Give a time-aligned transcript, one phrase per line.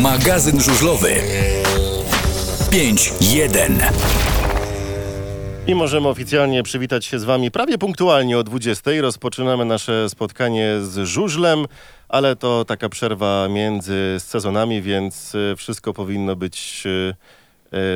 [0.00, 1.14] Magazyn żużlowy
[2.70, 3.92] 5.1
[5.66, 8.90] I możemy oficjalnie przywitać się z Wami prawie punktualnie o 20.
[9.00, 11.66] Rozpoczynamy nasze spotkanie z żużlem,
[12.08, 17.14] ale to taka przerwa między sezonami, więc y, wszystko powinno być y,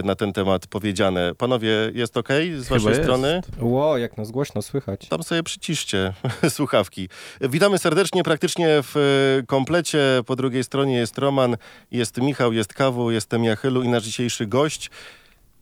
[0.05, 1.35] na ten temat powiedziane.
[1.35, 3.03] Panowie, jest ok z Waszej jest.
[3.03, 3.41] strony?
[3.61, 5.09] Ło, jak nas głośno słychać.
[5.09, 6.13] Tam sobie przyciszcie
[6.49, 7.09] słuchawki.
[7.41, 8.97] Witamy serdecznie, praktycznie w
[9.43, 9.99] y, komplecie.
[10.27, 11.57] Po drugiej stronie jest Roman,
[11.91, 14.91] jest Michał, jest Kawu, jestem Jachylu i nasz dzisiejszy gość,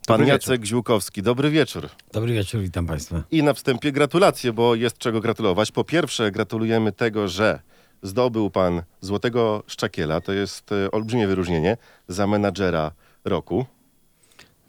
[0.07, 1.21] pan Dobry Jacek Ziółkowski.
[1.21, 1.89] Dobry wieczór.
[2.13, 3.23] Dobry wieczór, witam Państwa.
[3.31, 5.71] I na wstępie gratulacje, bo jest czego gratulować.
[5.71, 7.59] Po pierwsze, gratulujemy tego, że
[8.03, 10.21] zdobył pan Złotego Szczakiela.
[10.21, 12.91] To jest e, olbrzymie wyróżnienie za menadżera
[13.25, 13.65] roku.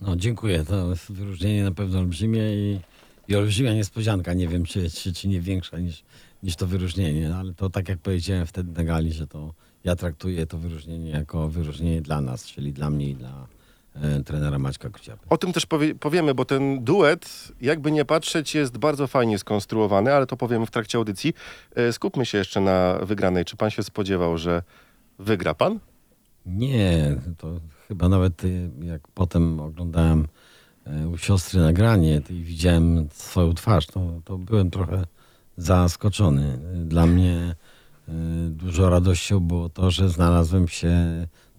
[0.00, 2.80] No dziękuję, to jest wyróżnienie na pewno olbrzymie i,
[3.28, 4.34] i olbrzymia niespodzianka.
[4.34, 6.04] Nie wiem, czy, czy, czy nie większa niż,
[6.42, 9.96] niż to wyróżnienie, no, ale to tak jak powiedziałem wtedy na gali, że to ja
[9.96, 13.46] traktuję to wyróżnienie jako wyróżnienie dla nas, czyli dla mnie i dla
[13.95, 15.28] e, trenera Maćka Kruciapy.
[15.28, 20.14] O tym też powie, powiemy, bo ten duet, jakby nie patrzeć, jest bardzo fajnie skonstruowany,
[20.14, 21.34] ale to powiemy w trakcie audycji.
[21.74, 23.45] E, Skupmy się jeszcze na wygranej.
[23.45, 24.62] Czy pan się spodziewał, że
[25.18, 25.79] wygra pan?
[26.46, 30.27] Nie, to chyba nawet y, jak potem oglądałem
[30.87, 35.07] e, u siostry nagranie i widziałem swoją twarz, to, to byłem trochę
[35.57, 36.59] zaskoczony.
[36.85, 37.54] Dla mnie
[38.09, 38.13] y,
[38.51, 40.96] dużo radością było to, że znalazłem się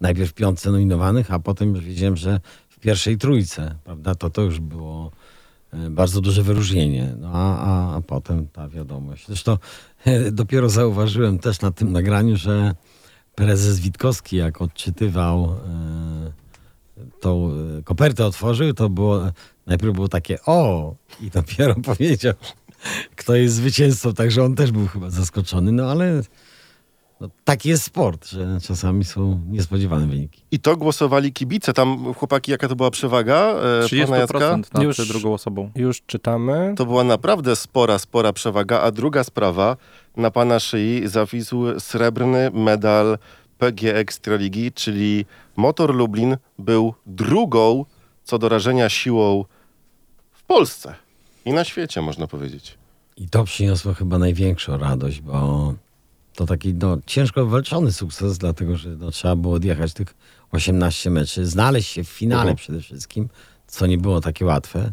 [0.00, 4.42] najpierw w piątce nominowanych, a potem już wiedziałem, że w pierwszej trójce, prawda, to to
[4.42, 5.10] już było
[5.72, 7.14] e, bardzo duże wyróżnienie.
[7.18, 9.26] No a, a, a potem ta wiadomość.
[9.26, 9.58] Zresztą
[10.32, 12.74] dopiero zauważyłem też na tym nagraniu, że
[13.36, 19.20] prezes Witkowski, jak odczytywał e, tą e, kopertę, otworzył, to było
[19.66, 20.94] najpierw było takie o!
[21.20, 22.34] I dopiero powiedział,
[23.16, 26.22] kto jest zwycięzcą, także on też był chyba zaskoczony, no ale
[27.20, 30.42] no, taki jest sport, że czasami są niespodziewane wyniki.
[30.50, 31.72] I to głosowali kibice.
[31.72, 33.54] Tam, chłopaki, jaka to była przewaga
[33.94, 34.38] e, pana Jacka?
[34.38, 35.70] 30% No, nad Już- drugą osobą.
[35.74, 36.74] Już czytamy.
[36.76, 38.80] To była naprawdę spora, spora przewaga.
[38.80, 39.76] A druga sprawa,
[40.16, 43.18] na pana szyi zawisł srebrny medal
[43.58, 45.26] PG Ekstraligi, czyli
[45.56, 47.84] Motor Lublin był drugą
[48.24, 49.44] co do rażenia siłą
[50.32, 50.94] w Polsce
[51.44, 52.78] i na świecie, można powiedzieć.
[53.16, 55.74] I to przyniosło chyba największą radość, bo
[56.36, 60.14] to taki no, ciężko wywalczony sukces, dlatego że no, trzeba było odjechać tych
[60.52, 62.56] 18 meczy, znaleźć się w finale Mhm.
[62.56, 63.28] przede wszystkim,
[63.66, 64.92] co nie było takie łatwe.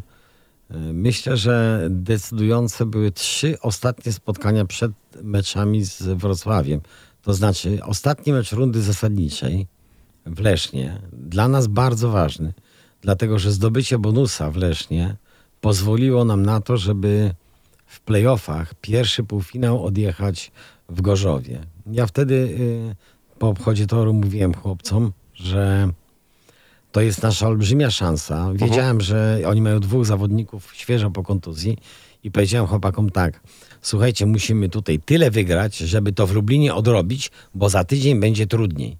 [0.70, 6.80] E, Myślę, że decydujące były trzy ostatnie spotkania przed meczami z Wrocławiem.
[7.22, 9.66] To znaczy ostatni mecz rundy zasadniczej
[10.26, 12.52] w Lesznie, dla nas bardzo ważny,
[13.00, 15.16] dlatego że zdobycie bonusa w Lesznie
[15.60, 17.34] pozwoliło nam na to, żeby
[17.86, 20.52] w playoffach pierwszy półfinał odjechać
[20.88, 21.60] w Gorzowie.
[21.92, 25.88] Ja wtedy y, po obchodzie toru mówiłem chłopcom, że
[26.92, 28.50] to jest nasza olbrzymia szansa.
[28.54, 31.78] Wiedziałem, że oni mają dwóch zawodników świeżo po kontuzji
[32.24, 33.40] i powiedziałem chłopakom tak,
[33.82, 38.98] słuchajcie, musimy tutaj tyle wygrać, żeby to w Lublinie odrobić, bo za tydzień będzie trudniej.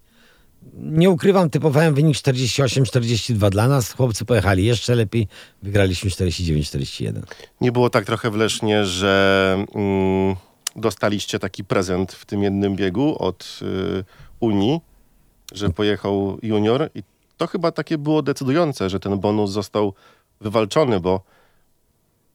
[0.77, 3.93] Nie ukrywam, typowałem wynik 48-42 dla nas.
[3.93, 5.29] Chłopcy pojechali jeszcze lepiej.
[5.63, 7.23] Wygraliśmy 49-41.
[7.61, 10.37] Nie było tak trochę w Lesznie, że mm,
[10.77, 14.05] dostaliście taki prezent w tym jednym biegu od y,
[14.41, 14.81] Unii,
[15.53, 17.03] że pojechał junior i
[17.37, 19.93] to chyba takie było decydujące, że ten bonus został
[20.41, 21.21] wywalczony, bo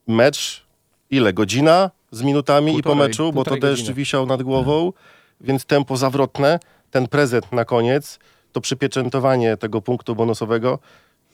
[0.08, 0.66] mecz
[1.12, 1.34] ile?
[1.34, 3.96] Godzina z minutami i po Półtorej- meczu, bo to półtorej deszcz godziny.
[3.96, 4.94] wisiał nad głową,
[5.42, 6.60] więc tempo zawrotne,
[6.92, 8.20] ten prezent na koniec,
[8.52, 10.80] to przypieczętowanie tego punktu bonusowego,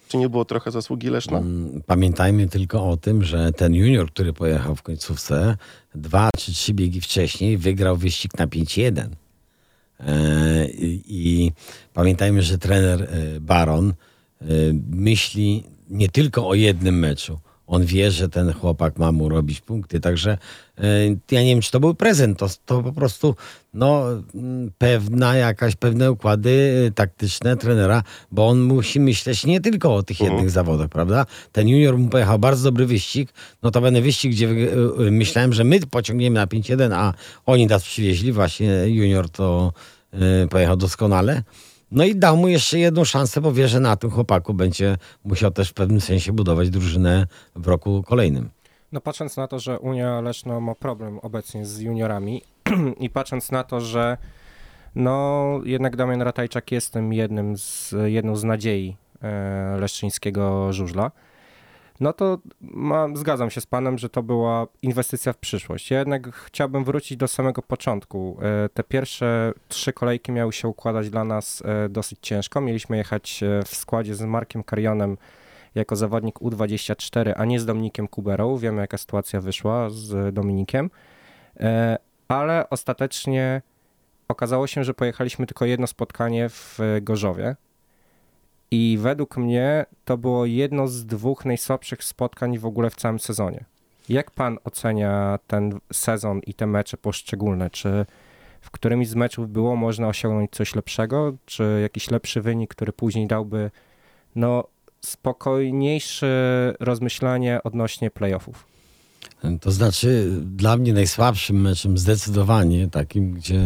[0.07, 1.37] czy nie było trochę zasługi Leszna?
[1.37, 5.57] Mm, Pamiętajmy tylko o tym, że ten junior, który pojechał w końcówce,
[5.95, 9.07] dwa czy trzy biegi wcześniej wygrał wyścig na 5-1.
[9.99, 11.51] E, I, I
[11.93, 13.89] pamiętajmy, że trener e, Baron
[14.41, 14.45] e,
[14.89, 17.39] myśli nie tylko o jednym meczu.
[17.67, 19.99] On wie, że ten chłopak ma mu robić punkty.
[19.99, 20.37] Także
[20.77, 20.83] e,
[21.31, 22.39] ja nie wiem, czy to był prezent.
[22.39, 23.35] To, to po prostu
[23.73, 24.05] no,
[24.77, 30.19] pewna jakaś, pewne układy e, taktyczne trenera, bo on musi myśleć nie tylko o tych
[30.19, 31.25] jednych zawodach, prawda?
[31.51, 33.33] Ten junior mu pojechał bardzo dobry wyścig.
[33.63, 37.13] No to będę wyścig, gdzie e, myślałem, że my pociągniemy na 5-1, a
[37.45, 38.31] oni nas przywieźli.
[38.31, 39.73] Właśnie junior to
[40.49, 41.43] pojechał doskonale.
[41.95, 45.51] No i dał mu jeszcze jedną szansę, bo wie, że na tym chłopaku będzie musiał
[45.51, 48.49] też w pewnym sensie budować drużynę w roku kolejnym.
[48.91, 52.41] No patrząc na to, że Unia Leszno ma problem obecnie z juniorami
[52.99, 54.17] i patrząc na to, że
[54.95, 61.11] no jednak Damian Ratajczak jest tym jednym z, jedną z nadziei e, leszczyńskiego żużla,
[61.99, 65.91] no to ma, zgadzam się z panem, że to była inwestycja w przyszłość.
[65.91, 68.37] Ja jednak chciałbym wrócić do samego początku.
[68.41, 72.61] E, Te pierwsze trzy kolejki miały się układać dla nas e, dosyć ciężko.
[72.61, 75.17] Mieliśmy jechać e, w składzie z Markiem Karionem
[75.75, 78.57] jako zawodnik U24, a nie z Dominikiem Kuberą.
[78.57, 80.89] Wiemy, jaka sytuacja wyszła z Dominikiem.
[82.27, 83.61] Ale ostatecznie
[84.27, 87.55] okazało się, że pojechaliśmy tylko jedno spotkanie w Gorzowie.
[88.71, 93.65] I według mnie to było jedno z dwóch najsłabszych spotkań w ogóle w całym sezonie.
[94.09, 97.69] Jak pan ocenia ten sezon i te mecze poszczególne?
[97.69, 98.05] Czy
[98.61, 101.33] w którymś z meczów było można osiągnąć coś lepszego?
[101.45, 103.71] Czy jakiś lepszy wynik, który później dałby
[104.35, 104.63] no,
[105.01, 108.65] spokojniejsze rozmyślanie odnośnie playoffów?
[109.61, 113.61] To znaczy, dla mnie najsłabszym meczem zdecydowanie takim, gdzie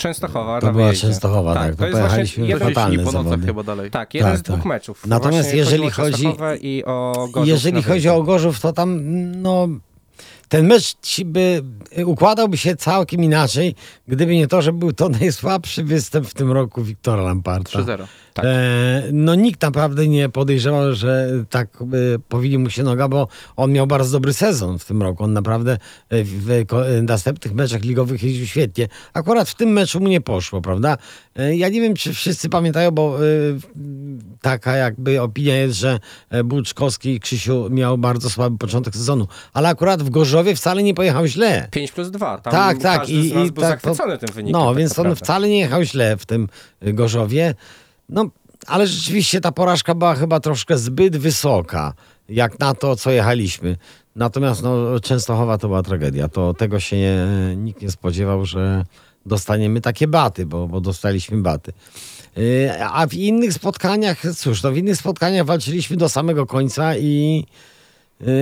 [0.00, 1.06] Częstochowa to na była wyjeździe.
[1.06, 1.74] Częstochowa, tak.
[1.76, 3.46] to to pojechaliśmy jeden, fatalne po nocach zawody.
[3.46, 3.90] chyba dalej.
[3.90, 4.64] tak, jeden Tak, z dwóch tak.
[4.66, 5.06] meczów.
[5.06, 9.00] Natomiast Właśnie jeżeli chodzi- Częstochowę i o Gorzów Jeżeli chodzi o Gorzów, to tam,
[9.42, 9.68] no,
[10.50, 11.62] ten mecz ci by
[12.04, 13.74] układałby się całkiem inaczej,
[14.08, 17.78] gdyby nie to, że był to najsłabszy występ w tym roku Wiktora Lamparta.
[17.78, 18.06] 3-0.
[18.34, 18.44] Tak.
[18.44, 21.86] E, no nikt naprawdę nie podejrzewał, że tak e,
[22.28, 25.24] powinien mu się noga, bo on miał bardzo dobry sezon w tym roku.
[25.24, 25.72] On naprawdę
[26.08, 28.88] e, w e, następnych meczach ligowych jeździł świetnie.
[29.14, 30.96] Akurat w tym meczu mu nie poszło, prawda?
[31.36, 33.20] E, ja nie wiem, czy wszyscy pamiętają, bo e,
[34.40, 35.98] taka jakby opinia jest, że
[36.30, 40.94] e, Buczkowski i Krzysiu miał bardzo słaby początek sezonu, ale akurat w Gorzowie wcale nie
[40.94, 41.68] pojechał źle.
[41.70, 42.38] 5 plus 2.
[42.38, 44.60] Tam Tak, tak, i- z nas i był tak, to- zachwycony tym wynikiem.
[44.60, 45.24] No, tak więc on naprawdę.
[45.24, 46.48] wcale nie jechał źle w tym
[46.86, 47.54] y, Gorzowie.
[48.08, 48.24] No,
[48.66, 51.92] ale rzeczywiście ta porażka była chyba troszkę zbyt wysoka,
[52.28, 53.76] jak na to, co jechaliśmy.
[54.16, 56.28] Natomiast no, Częstochowa to była tragedia.
[56.28, 57.16] To tego się nie,
[57.56, 58.84] nikt nie spodziewał, że
[59.26, 61.72] dostaniemy takie baty, bo, bo dostaliśmy baty.
[62.38, 67.44] Y, A w innych spotkaniach, cóż, no w innych spotkaniach walczyliśmy do samego końca i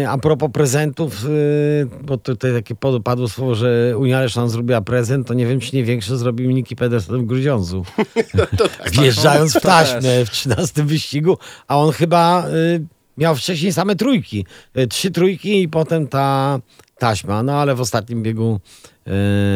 [0.08, 5.26] a propos prezentów, y, bo tutaj takie pad- padło słowo, że Unia Leszna zrobiła prezent,
[5.26, 7.84] to nie wiem, czy nie większy zrobił Niki Pedersen w Grudziądzu.
[9.00, 11.38] Wjeżdżając w To taśmę w 13 wyścigu,
[11.68, 12.84] a on chyba y,
[13.18, 14.46] miał wcześniej same trójki.
[14.78, 16.60] Y, trzy trójki i potem ta
[16.98, 17.42] taśma.
[17.42, 18.60] No ale w ostatnim biegu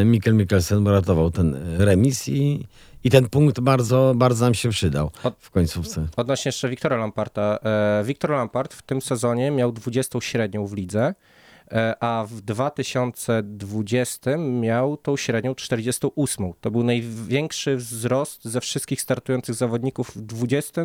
[0.01, 2.67] y, Mikkel Mikkelsen uratował ten y, remis i,
[3.05, 6.07] i ten punkt bardzo, bardzo nam się przydał w końcówce.
[6.17, 7.59] Odnośnie jeszcze Wiktora Lamparta.
[7.65, 11.15] E, Wiktor Lampart w tym sezonie miał 20 średnią w lidze,
[11.71, 16.53] e, a w 2020 miał tą średnią 48.
[16.61, 20.83] To był największy wzrost ze wszystkich startujących zawodników w 20,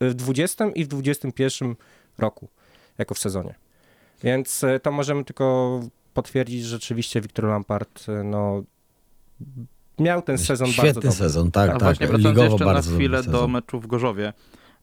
[0.00, 1.76] w 20 i w 21
[2.18, 2.48] roku,
[2.98, 3.54] jako w sezonie.
[4.22, 5.80] Więc e, to możemy tylko
[6.14, 8.62] potwierdzić, że rzeczywiście Wiktor Lampart e, no,
[10.00, 11.12] miał ten sezon bardzo Świetny dobry.
[11.12, 11.82] sezon, tak, A tak.
[11.82, 14.32] właśnie wracając Ligowo jeszcze na bardzo chwilę do meczu w Gorzowie,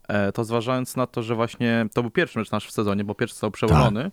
[0.07, 3.15] e, to zważając na to, że właśnie to był pierwszy mecz nasz w sezonie, bo
[3.15, 4.11] pierwszy został przełożony,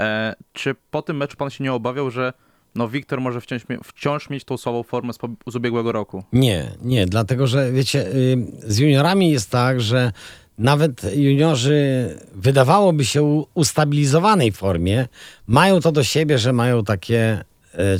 [0.00, 2.32] e, czy po tym meczu pan się nie obawiał, że
[2.74, 6.24] no Wiktor może wciąż, wciąż mieć tą słabą formę z, z ubiegłego roku?
[6.32, 8.36] Nie, nie, dlatego że wiecie, y,
[8.66, 10.12] z juniorami jest tak, że
[10.58, 15.08] nawet juniorzy wydawałoby się ustabilizowanej formie,
[15.46, 17.44] mają to do siebie, że mają takie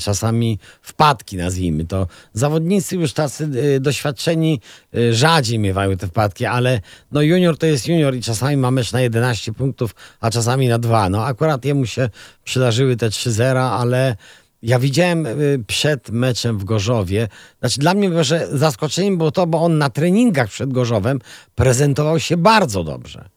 [0.01, 2.07] czasami wpadki, nazwijmy to.
[2.33, 4.61] Zawodnicy już tacy e, doświadczeni
[4.95, 6.81] e, rzadziej miewają te wpadki, ale
[7.13, 10.79] no junior to jest junior i czasami ma mecz na 11 punktów, a czasami na
[10.79, 11.11] 2.
[11.11, 12.09] No akurat jemu się
[12.45, 14.17] przydarzyły te 3-0, ale
[14.63, 15.27] ja widziałem
[15.67, 17.29] przed meczem w Gorzowie,
[17.61, 21.19] znaczy dla mnie że zaskoczeniem było to, bo on na treningach przed Gorzowem
[21.55, 23.29] prezentował się bardzo dobrze.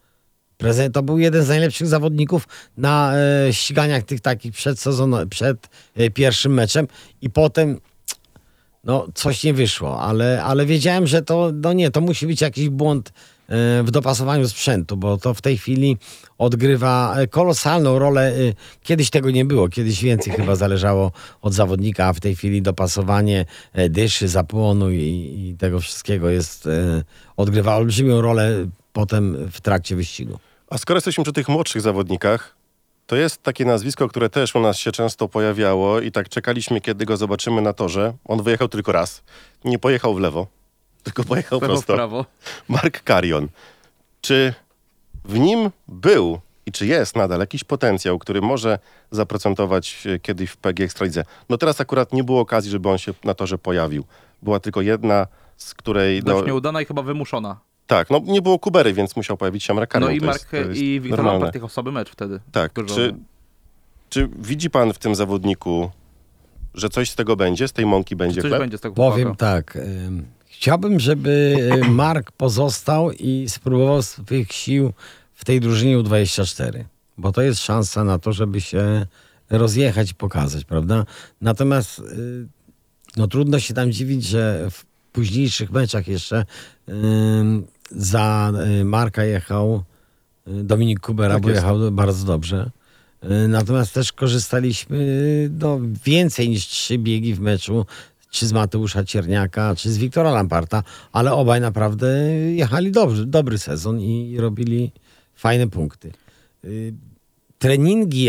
[0.93, 3.13] To był jeden z najlepszych zawodników na
[3.47, 6.87] e, ściganiach tych takich przed sezonem, przed e, pierwszym meczem
[7.21, 7.79] i potem
[8.83, 12.69] no coś nie wyszło, ale, ale wiedziałem, że to no nie, to musi być jakiś
[12.69, 13.13] błąd e,
[13.83, 15.97] w dopasowaniu sprzętu, bo to w tej chwili
[16.37, 18.21] odgrywa e, kolosalną rolę.
[18.21, 18.33] e,
[18.83, 23.45] Kiedyś tego nie było, kiedyś więcej chyba zależało od zawodnika, a w tej chwili dopasowanie
[23.89, 26.69] dyszy, zapłonu i, i tego wszystkiego jest,
[27.37, 30.39] odgrywa olbrzymią rolę potem w trakcie wyścigu.
[30.73, 32.55] A skoro jesteśmy przy tych młodszych zawodnikach,
[33.07, 37.05] to jest takie nazwisko, które też u nas się często pojawiało i tak czekaliśmy, kiedy
[37.05, 38.13] go zobaczymy na torze.
[38.25, 39.23] On wyjechał tylko raz.
[39.63, 40.47] Nie pojechał w lewo,
[41.03, 41.93] tylko pojechał Lewo w prosto.
[41.93, 42.25] prawo.
[42.67, 43.47] Mark Carion.
[44.21, 44.53] Czy
[45.25, 48.79] w nim był i czy jest nadal jakiś potencjał, który może
[49.11, 51.23] zaprocentować e, kiedyś w PG Ekstralidze?
[51.49, 54.03] No teraz akurat nie było okazji, żeby on się na torze pojawił.
[54.41, 55.27] Była tylko jedna,
[55.57, 56.21] z której...
[56.25, 57.59] No, Dość nieudana i chyba wymuszona.
[57.87, 60.09] Tak, no nie było Kubery, więc musiał pojawić się Carion.
[60.09, 61.25] No i Mark i Wiktor.
[61.25, 62.39] Lampard, tych osoby mecz wtedy.
[62.51, 63.15] Tak, czy,
[64.09, 65.91] czy widzi pan w tym zawodniku,
[66.73, 68.61] że coś z tego będzie, z tej mąki będzie Coś chleb?
[68.61, 69.45] będzie z tego Powiem chłopaka?
[69.55, 69.75] tak.
[69.75, 71.57] ym, Chciałbym, żeby
[71.89, 74.93] Mark pozostał i spróbował swoich sił
[75.33, 76.83] w tej drużynie U24.
[77.17, 79.05] bo to jest szansa na to, żeby się
[79.49, 81.05] rozjechać i pokazać, prawda?
[81.41, 82.47] Natomiast y,
[83.17, 86.45] no trudno się tam dziwić, że w późniejszych meczach jeszcze
[87.91, 88.51] za
[88.81, 89.83] y, Marka jechał
[90.47, 91.61] y, Dominik Kubera, Tak bo jest.
[91.61, 92.71] jechał bardzo dobrze.
[93.23, 94.97] Y, Natomiast też korzystaliśmy
[95.59, 97.85] no, więcej niż trzy biegi w meczu,
[98.29, 102.07] czy z Mateusza Cierniaka, czy z Wiktora Lamparta, ale obaj naprawdę
[102.55, 104.91] jechali dobrze, dobry sezon i, i robili
[105.35, 106.11] fajne punkty.
[107.59, 108.27] Treningi,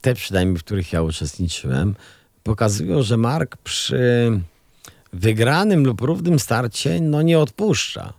[0.00, 1.94] te przynajmniej, w których ja uczestniczyłem,
[2.42, 4.30] pokazują, że Mark przy
[5.12, 8.12] wygranym lub równym starcie no nie odpuszcza.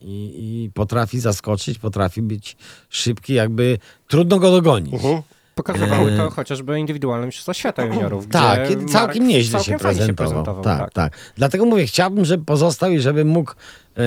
[0.00, 2.56] I, I potrafi zaskoczyć, potrafi być
[2.88, 3.78] szybki, jakby
[4.08, 4.94] trudno go dogonić.
[4.94, 5.22] Mhm.
[5.62, 6.30] Pokazywały to Eee.
[6.30, 10.64] chociażby indywidualne mistrzostwa świata juniorów, Tak, gdzie całkiem nieźle całkiem się fajnie prezentował.
[10.64, 13.52] tak, tak, Dlatego mówię, chciałbym, żeby pozostał i żeby mógł
[13.96, 14.02] e,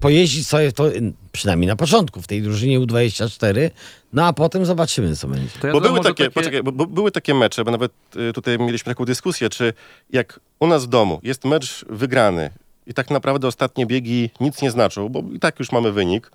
[0.00, 0.84] pojeździć sobie to,
[1.32, 3.70] przynajmniej na początku, w tej drużynie U24,
[4.12, 5.48] no a potem zobaczymy, co będzie.
[5.60, 8.32] To ja Bo były może takie, poczekaj, bo, bo były takie mecze, bo nawet y,
[8.32, 9.72] tutaj mieliśmy taką dyskusję, czy
[10.10, 12.50] jak u nas w domu jest mecz wygrany
[12.86, 16.30] i tak naprawdę ostatnie biegi nic nie znaczą, bo i tak już mamy wynik.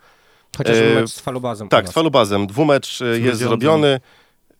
[0.57, 1.69] Chociażby Eee, mecz z falubazem.
[1.69, 2.47] Tak, z falubazem.
[2.47, 3.99] Dwumecz y, jest zrobiony.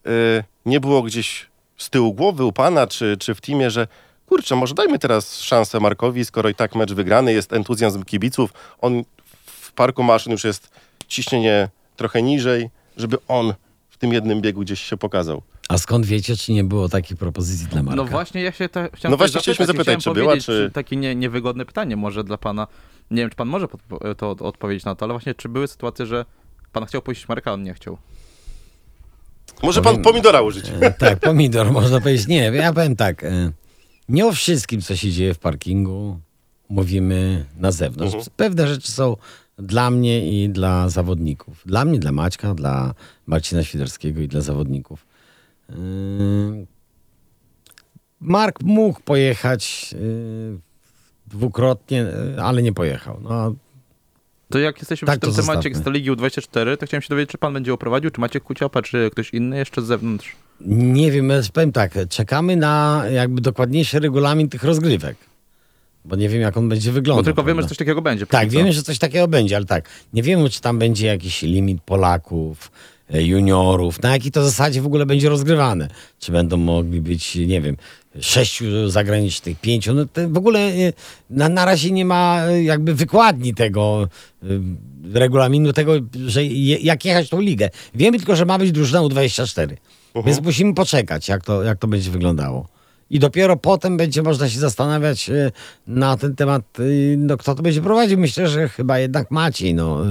[0.08, 3.88] Y, Nie było gdzieś z tyłu głowy u pana czy, czy w teamie, że
[4.26, 9.04] kurczę, może dajmy teraz szansę Markowi, skoro i tak mecz wygrany, jest entuzjazm kibiców, on
[9.46, 10.70] w parku maszyn już jest
[11.08, 13.54] ciśnienie trochę niżej, żeby on
[13.90, 15.42] w tym jednym biegu gdzieś się pokazał.
[15.70, 17.96] A skąd wiecie, czy nie było takiej propozycji dla Marka?
[17.96, 20.46] No właśnie, ja się te, chciałem No właśnie coś chcieliśmy zapytać, zapytać, czy była, powiedzieć,
[20.46, 22.68] czy- Takie nie, niewygodne pytanie może dla pana.
[23.12, 23.68] Nie wiem, czy pan może
[24.18, 26.26] to od- odpowiedzieć na to, ale właśnie, czy były sytuacje, że
[26.72, 27.98] pan chciał puścić Marka, a on nie chciał?
[29.64, 30.66] Może Powiem- pan pomidora użyć.
[30.82, 32.28] E, tak, pomidor, można powiedzieć.
[32.28, 33.24] Nie, ja powiem tak.
[33.24, 33.52] e,
[34.10, 36.20] Nie o wszystkim, co się dzieje w parkingu,
[36.70, 38.14] mówimy na zewnątrz.
[38.16, 38.32] Mhm.
[38.36, 39.18] Pewne rzeczy są
[39.58, 41.64] dla mnie i dla zawodników.
[41.66, 42.94] Dla mnie, dla Maćka, dla
[43.26, 45.06] Marcina Świderskiego i dla zawodników.
[45.70, 45.76] Yy,
[48.20, 50.60] Mark mógł pojechać yy,
[51.28, 51.98] dwukrotnie,
[52.36, 53.20] yy, ale nie pojechał.
[53.22, 53.56] No,
[54.54, 55.70] To jak jesteśmy Tak, przy tym temacie.
[55.70, 59.10] Ekstraligi U24, to chciałem się dowiedzieć, czy pan będzie ją prowadził, czy Maciek Kuciapa, czy
[59.12, 60.36] ktoś inny jeszcze z zewnątrz?
[60.66, 65.18] Nie wiem, ja powiem tak, czekamy na jakby dokładniejszy regulamin tych rozgrywek.
[66.06, 67.24] Bo nie wiem, jak on będzie wyglądał.
[67.24, 67.62] Bo tylko wiemy, prawda?
[67.62, 68.26] że coś takiego będzie.
[68.26, 68.58] Tak, co.
[68.58, 72.72] wiemy, że coś takiego będzie, ale tak, nie wiemy, czy tam będzie jakiś limit Polaków,
[73.14, 75.88] e, juniorów, na jakiej to zasadzie w ogóle będzie rozgrywane.
[76.20, 77.78] Czy będą mogli być, nie wiem,
[78.22, 80.94] sześciu zagranicznych, pięciu, no w ogóle e,
[81.30, 84.08] na, na razie nie ma e, jakby wykładni tego
[84.44, 84.48] e,
[85.14, 85.94] regulaminu, tego,
[86.28, 87.70] że je, jak jechać tą ligę.
[87.96, 89.68] Wiemy tylko, że ma być drużyna U24,
[90.26, 92.68] więc musimy poczekać, jak to, jak to będzie wyglądało.
[93.10, 95.32] I dopiero potem będzie można się zastanawiać
[95.88, 96.64] na ten temat,
[97.18, 98.20] no, kto to będzie prowadził.
[98.20, 99.74] Myślę, że chyba jednak Maciej.
[99.74, 100.02] No,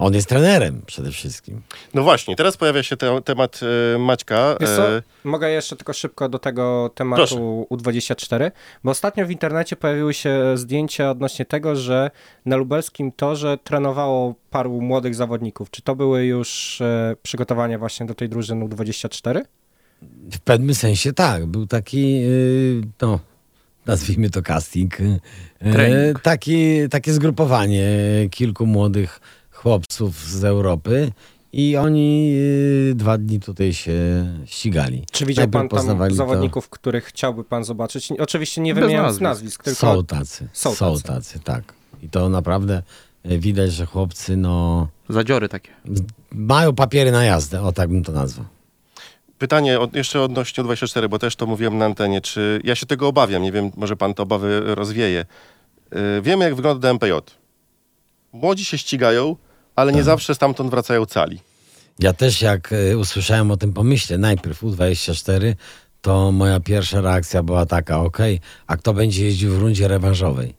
[0.00, 1.62] on jest trenerem przede wszystkim.
[1.94, 3.60] No właśnie, teraz pojawia się te, temat
[3.94, 4.56] e, Maćka.
[4.60, 4.96] Wiesz co?
[4.96, 8.50] E, Mogę jeszcze tylko szybko do tego tematu U24,
[8.84, 12.10] bo ostatnio w internecie pojawiły się zdjęcia odnośnie tego, że
[12.46, 15.70] na lubelskim torze trenowało paru młodych zawodników.
[15.70, 19.40] Czy to były już e, przygotowania właśnie do tej drużyny U24?
[20.32, 21.46] W pewnym sensie tak.
[21.46, 23.18] Był taki, y, no,
[23.86, 25.00] nazwijmy to casting.
[25.00, 25.20] y,
[25.72, 26.20] Trening.
[26.20, 27.88] Taki, takie zgrupowanie
[28.30, 29.20] kilku młodych
[29.62, 31.12] chłopców z Europy
[31.52, 32.32] i oni
[32.90, 33.92] y, dwa dni tutaj się
[34.46, 35.04] ścigali.
[35.12, 38.12] Czy widział Najpierw pan tam poznawali to- zawodników, których chciałby pan zobaczyć?
[38.18, 39.22] Oczywiście nie wymieniając nazwisk.
[39.22, 41.04] nazwisk, tylko Są tacy, Są są tacy.
[41.04, 41.38] tacy.
[41.40, 41.74] tak.
[42.02, 42.82] I to naprawdę
[43.30, 45.70] y, widać, że chłopcy no, Zadziory takie.
[46.32, 48.46] mają papiery na jazdę, o tak bym to nazwał.
[49.38, 52.20] Pytanie od, jeszcze odnośnie 24, bo też to mówiłem na antenie.
[52.20, 53.42] Czy ja się tego obawiam?
[53.42, 55.26] Nie wiem, może pan te obawy rozwieje.
[55.92, 57.12] Yy, wiemy, jak wygląda DMPJ.
[58.32, 59.36] Młodzi się ścigają,
[59.80, 61.40] ale nie zawsze stamtąd wracają cali.
[61.98, 65.54] Ja też jak e, usłyszałem o tym pomyśle, najpierw U24,
[66.00, 70.54] to moja pierwsza reakcja była taka, okej, a kto będzie jeździł w rundzie rewanżowej?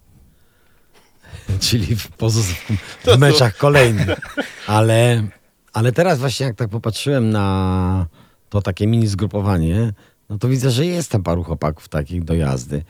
[1.59, 2.07] Czyli w,
[3.05, 4.19] w meczach kolejnych.
[4.67, 5.27] Ale,
[5.73, 8.07] ale teraz właśnie jak tak popatrzyłem na
[8.49, 9.93] to takie mini zgrupowanie,
[10.29, 12.83] no to widzę, że jest tam paru chłopaków takich do jazdy.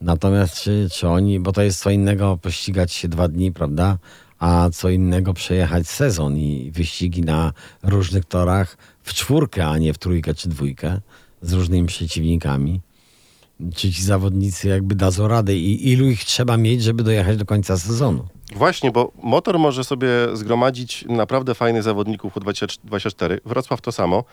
[0.00, 3.98] Natomiast czy, czy oni, bo to jest co innego pościgać się dwa dni, prawda?
[4.38, 7.52] A co innego przejechać sezon i wyścigi na
[7.82, 11.00] różnych torach w czwórkę, a nie w trójkę czy dwójkę
[11.42, 12.80] z różnymi przeciwnikami.
[13.74, 17.78] Czy ci zawodnicy jakby dadzą radę i ilu ich trzeba mieć, żeby dojechać do końca
[17.78, 18.26] sezonu?
[18.54, 23.38] Właśnie, bo motor może sobie zgromadzić naprawdę fajnych zawodników U24.
[23.44, 24.24] Wrocław to samo,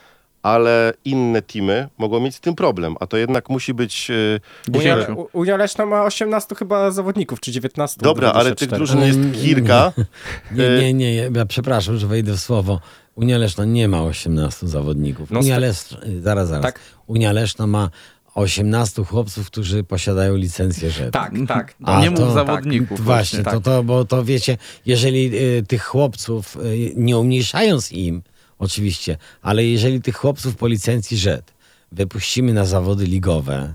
[0.45, 4.09] ale inne teamy mogą mieć z tym problem, a to jednak musi być...
[4.09, 4.39] yy,
[4.79, 4.97] Unia,
[5.33, 7.97] Unia Leszna ma 18 chyba zawodników, czy 19.
[8.01, 8.77] Dobra, ale tych 24.
[8.77, 9.91] drużyn jest kilka.
[10.55, 12.79] Nie, Y- nie, nie, ja przepraszam, że wejdę w słowo.
[13.15, 15.31] Unia Leszno nie ma 18 zawodników.
[15.31, 16.63] No, Unia Leszno, zaraz, zaraz.
[16.63, 16.79] Tak.
[17.07, 17.89] Unia Leszno ma
[18.35, 21.13] 18 chłopców, którzy posiadają licencję ŻED.
[21.13, 21.75] Tak, tak.
[21.83, 23.01] A nie mów to- zawodników.
[23.01, 23.53] Właśnie, tak.
[23.53, 28.21] to, to, bo to wiecie, jeżeli y, tych chłopców, y, nie umniejszając im,
[28.59, 31.53] oczywiście, ale jeżeli tych chłopców po licencji ŻED
[31.91, 33.73] wypuścimy na zawody ligowe,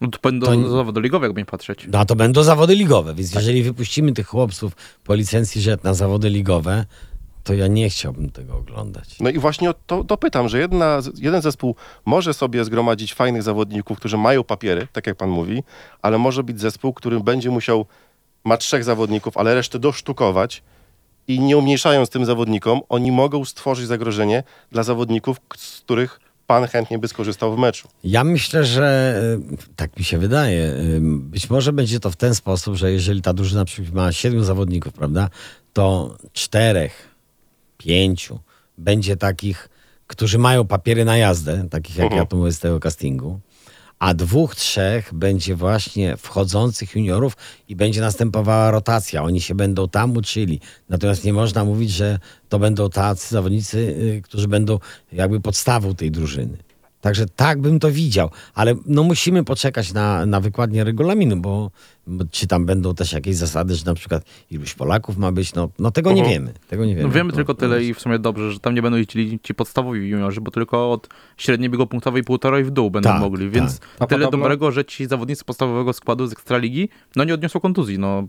[0.00, 1.86] No to będą To zawody ligowe, jakby nie patrzeć.
[1.92, 3.42] no to będą zawody ligowe, więc Tak.
[3.42, 4.72] jeżeli wypuścimy tych chłopców
[5.04, 6.84] po licencji ŻED na zawody ligowe,
[7.44, 9.16] to ja nie chciałbym tego oglądać.
[9.20, 11.74] No i właśnie o to, to pytam, że jedna, jeden zespół
[12.04, 15.62] może sobie zgromadzić fajnych zawodników, którzy mają papiery, tak jak pan mówi,
[16.02, 17.86] ale może być zespół, który będzie musiał,
[18.44, 20.62] ma trzech zawodników, ale resztę dosztukować
[21.34, 26.98] i nie umniejszając tym zawodnikom, oni mogą stworzyć zagrożenie dla zawodników, z których pan chętnie
[26.98, 27.88] by skorzystał w meczu.
[28.04, 29.20] Ja myślę, że
[29.52, 30.62] y, tak mi się wydaje.
[30.64, 34.12] y, Być może będzie to w ten sposób, że jeżeli ta drużyna na przykład ma
[34.12, 35.28] siedmiu zawodników, prawda,
[35.72, 37.08] to czterech,
[37.78, 38.38] pięciu
[38.78, 39.68] będzie takich,
[40.06, 42.18] którzy mają papiery na jazdę, takich jak Mhm.
[42.22, 43.40] ja tu mówię z tego castingu,
[44.00, 47.36] a dwóch, trzech będzie właśnie wchodzących juniorów
[47.68, 49.22] i będzie następowała rotacja.
[49.22, 50.60] Oni się będą tam uczyli.
[50.88, 54.78] Natomiast nie można mówić, że to będą tacy zawodnicy, y, którzy będą
[55.12, 56.69] jakby podstawą tej drużyny.
[57.00, 61.70] Także tak bym to widział, ale no musimy poczekać na, na wykładnię regulaminu, bo,
[62.06, 65.68] bo czy tam będą też jakieś zasady, że na przykład iluś Polaków ma być, no,
[65.78, 66.54] no tego nie wiemy.
[66.68, 67.08] Tego nie wiemy.
[67.08, 68.98] No wiemy To- tylko to tyle jest- i w sumie dobrze, że tam nie będą
[68.98, 73.50] jeździli ci podstawowi juniorzy, bo tylko od średniej biegopunktowej półtorej w dół będą Tak, mogli,
[73.50, 74.08] więc tak.
[74.08, 78.22] Tyle podobno- dobrego, że ci zawodnicy podstawowego składu z Ekstraligi no nie odniosą kontuzji, no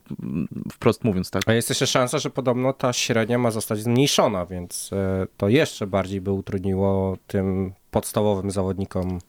[0.72, 1.44] wprost mówiąc, tak.
[1.46, 5.88] A jest jeszcze szansa, że podobno ta średnia ma zostać zmniejszona, więc e, to jeszcze
[5.88, 9.20] bardziej by utrudniło tym podstawowym zawodnikom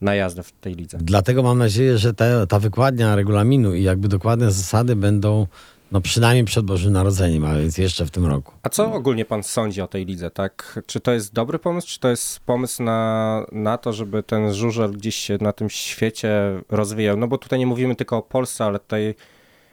[0.00, 0.98] najazdę w tej lidze.
[1.00, 5.46] Dlatego mam nadzieję, że ta, ta wykładnia regulaminu i jakby dokładne zasady będą
[5.92, 8.52] no przynajmniej przed Bożym Narodzeniem, a więc jeszcze w tym roku.
[8.62, 10.80] A co ogólnie pan sądzi o tej lidze, tak?
[10.86, 14.92] Czy to jest dobry pomysł, czy to jest pomysł na, na to, żeby ten żużel
[14.92, 16.30] gdzieś się na tym świecie
[16.68, 17.16] rozwijał?
[17.16, 19.14] No bo tutaj nie mówimy tylko o Polsce, ale tutaj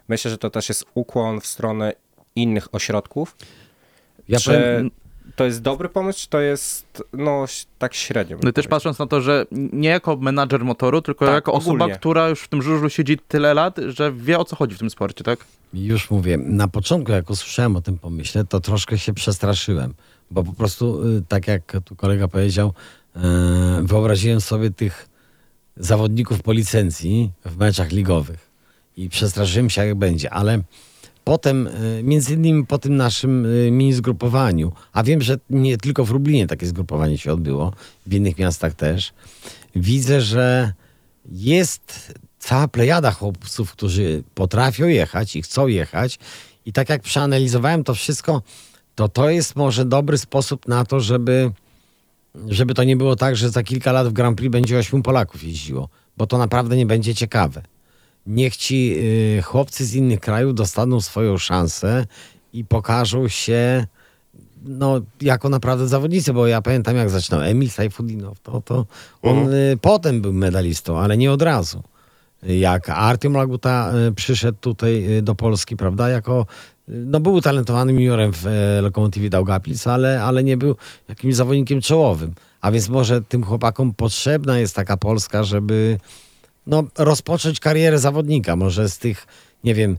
[0.07, 1.93] myślę, że to też jest ukłon w stronę
[2.35, 3.35] innych ośrodków.
[4.27, 4.91] Ja czy powiem,
[5.37, 7.45] to jest dobry pomysł, czy to jest no
[7.79, 8.37] tak średnio?
[8.43, 11.75] No i też patrząc na to, że nie jako menadżer motoru, tylko Tak, jako osoba,
[11.75, 11.95] ogólnie.
[11.95, 14.89] która już w tym żużlu siedzi tyle lat, że wie o co chodzi w tym
[14.89, 15.39] sporcie, tak?
[15.73, 19.93] Już mówię, na początku jak usłyszałem o tym pomyśle, to troszkę się przestraszyłem,
[20.31, 22.73] bo po prostu, y, tak jak tu kolega powiedział,
[23.15, 23.19] y,
[23.83, 25.09] wyobraziłem sobie tych
[25.77, 28.49] zawodników po licencji w meczach ligowych
[28.97, 30.61] i przestraszyłem się jak będzie, ale
[31.27, 36.05] potem, y, między innymi po tym naszym y, mini zgrupowaniu, a wiem, że nie tylko
[36.05, 37.73] w Lublinie takie zgrupowanie się odbyło,
[38.05, 39.13] w innych miastach też,
[39.75, 40.73] widzę, że
[41.31, 46.19] jest cała plejada chłopców, którzy potrafią jechać i chcą jechać.
[46.65, 48.41] I tak jak przeanalizowałem to wszystko,
[48.95, 51.51] to to jest może dobry sposób na to, żeby,
[52.47, 55.43] żeby to nie było tak, że za kilka lat w Grand Prix będzie ośmiu Polaków
[55.43, 57.61] jeździło, bo to naprawdę nie będzie ciekawe.
[58.27, 58.95] Niech ci
[59.39, 62.05] y, chłopcy z innych krajów dostaną swoją szansę
[62.53, 63.87] i pokażą się
[64.65, 68.85] no, jako naprawdę zawodnicy, bo ja pamiętam jak zaczynał Emil Sajfudinow, to, to
[69.21, 71.83] on y, potem był medalistą, ale nie od razu.
[72.43, 76.45] Jak Artyom Laguta y, przyszedł tutaj do Polski, prawda, jako,
[76.87, 80.75] no był utalentowanym juniorem w e, Lokomotywie Daugavpils, ale, ale nie był
[81.09, 82.33] jakimś zawodnikiem czołowym.
[82.61, 85.99] A więc może tym chłopakom potrzebna jest taka Polska, żeby
[86.67, 88.55] no, rozpocząć karierę zawodnika.
[88.55, 89.27] Może z tych,
[89.63, 89.97] nie wiem,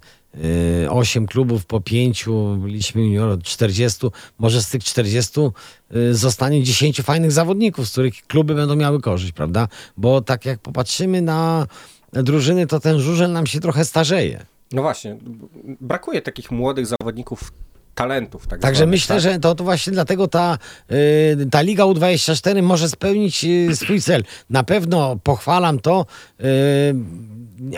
[0.85, 2.25] y, 8 klubów po 5,
[2.59, 4.07] byliśmy junior 40,
[4.39, 5.41] może z tych 40
[5.97, 9.69] y, zostanie 10 fajnych zawodników, z których kluby będą miały korzyść, prawda?
[9.97, 11.67] Bo tak jak popatrzymy na
[12.13, 14.47] drużyny, to ten żużel nam się trochę starzeje.
[14.73, 15.17] No właśnie,
[15.81, 17.53] brakuje takich młodych zawodników,
[17.99, 18.47] talentów.
[18.47, 19.23] Tak Także zwanych, myślę, tak?
[19.23, 20.59] że to, to właśnie dlatego ta,
[20.93, 24.25] y, ta Liga U24 może spełnić y, swój cel.
[24.51, 26.07] Na pewno pochwalam to,
[26.41, 26.45] y,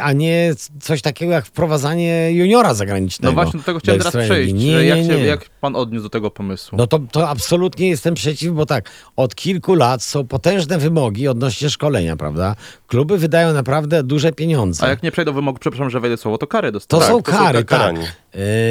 [0.00, 3.30] a nie coś takiego jak wprowadzanie juniora zagranicznego.
[3.30, 4.54] No właśnie do tego chciałem teraz przejść.
[4.54, 5.24] Nie, że jak, nie, się, nie.
[5.24, 6.78] jak pan odniósł do tego pomysłu?
[6.78, 11.70] No to, to absolutnie jestem przeciw, bo tak, od kilku lat są potężne wymogi odnośnie
[11.70, 12.56] szkolenia, prawda?
[12.86, 14.84] Kluby wydają naprawdę duże pieniądze.
[14.84, 17.00] A jak nie przejdą wymogów, przepraszam, że wejdę słowo, to kary To dostaną.
[17.00, 17.66] Tak, są to są kary, tak.
[17.66, 18.04] karani.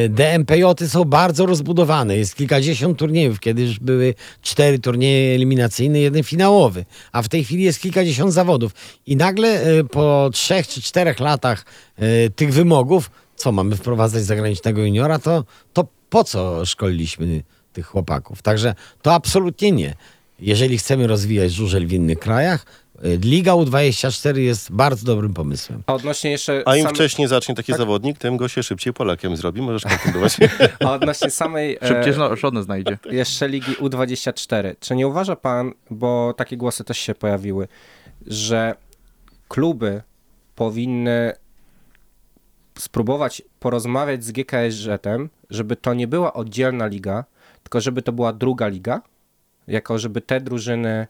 [0.06, 2.18] Y, DMPJ-y są bardzo rozbudowane.
[2.18, 3.40] Jest kilkadziesiąt turniejów.
[3.40, 6.86] Kiedyś były cztery turnieje eliminacyjne, jeden finałowy.
[7.12, 8.72] A w tej chwili jest kilkadziesiąt zawodów.
[9.06, 11.66] I nagle y, po trzech czy czterech latach
[12.02, 18.42] y, tych wymogów, co mamy wprowadzać zagranicznego juniora, to, to po co szkoliliśmy tych chłopaków?
[18.42, 19.96] Także to absolutnie nie.
[20.40, 22.66] jeżeli chcemy rozwijać żużel w innych krajach,
[23.06, 25.84] y, Liga U24 jest bardzo dobrym pomysłem.
[25.88, 27.78] A odnośnie jeszcze A im same- wcześniej zacznie taki Tak.
[27.80, 29.62] zawodnik, tym go się szybciej Polakiem zrobi.
[29.62, 30.38] Możesz kontynuować.
[30.86, 32.98] a odnośnie samej e, Szybciej żadne znajdzie.
[33.12, 34.76] jeszcze ligi U24.
[34.80, 37.68] Czy nie uważa pan, bo takie głosy też się pojawiły,
[38.28, 38.76] że
[39.48, 40.02] kluby
[40.60, 41.34] powinny
[42.78, 47.24] spróbować porozmawiać z GKSZ-em, żeby to nie była oddzielna liga,
[47.64, 49.02] tylko żeby to była druga liga,
[49.68, 51.08] jako żeby te drużyny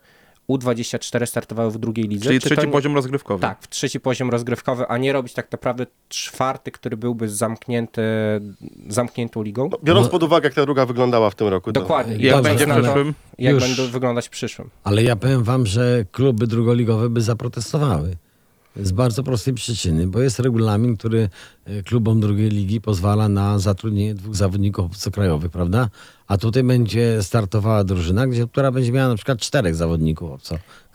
[0.49, 2.25] U24 startowały w drugiej lidze.
[2.25, 3.41] Czyli Czy trzeci nie- poziom rozgrywkowy.
[3.41, 8.01] Tak, w trzeci poziom rozgrywkowy, a nie robić tak naprawdę czwarty, który byłby zamknięty,
[8.87, 9.69] zamkniętą ligą.
[9.71, 11.71] No, biorąc pod uwagę, jak ta druga wyglądała w tym roku.
[11.71, 12.15] Dokładnie.
[12.15, 13.13] Jak Dobrze, będzie w przyszłym?
[13.37, 13.63] Jak Już.
[13.63, 14.69] będą wyglądać w przyszłym.
[14.83, 18.15] Ale ja powiem wam, że kluby drugoligowe by zaprotestowały.
[18.81, 21.29] Z bardzo prostej przyczyny, bo jest regulamin, który
[21.65, 25.89] e, klubom drugiej ligi pozwala na zatrudnienie dwóch zawodników obcokrajowych, prawda?
[26.27, 30.41] A tutaj będzie startowała drużyna, gdzie, która będzie miała na przykład czterech zawodników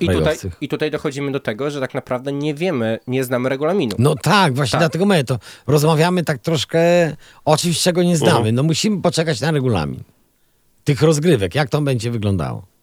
[0.00, 0.36] I tutaj.
[0.60, 3.96] I tutaj dochodzimy do tego, że tak naprawdę nie wiemy, nie znamy regulaminu.
[3.98, 4.80] No tak, właśnie Tak.
[4.80, 6.80] dlatego my to rozmawiamy tak troszkę
[7.44, 8.52] o czymś, czego nie znamy.
[8.52, 10.02] No musimy poczekać na regulamin
[10.84, 12.73] tych rozgrywek, jak to będzie wyglądało.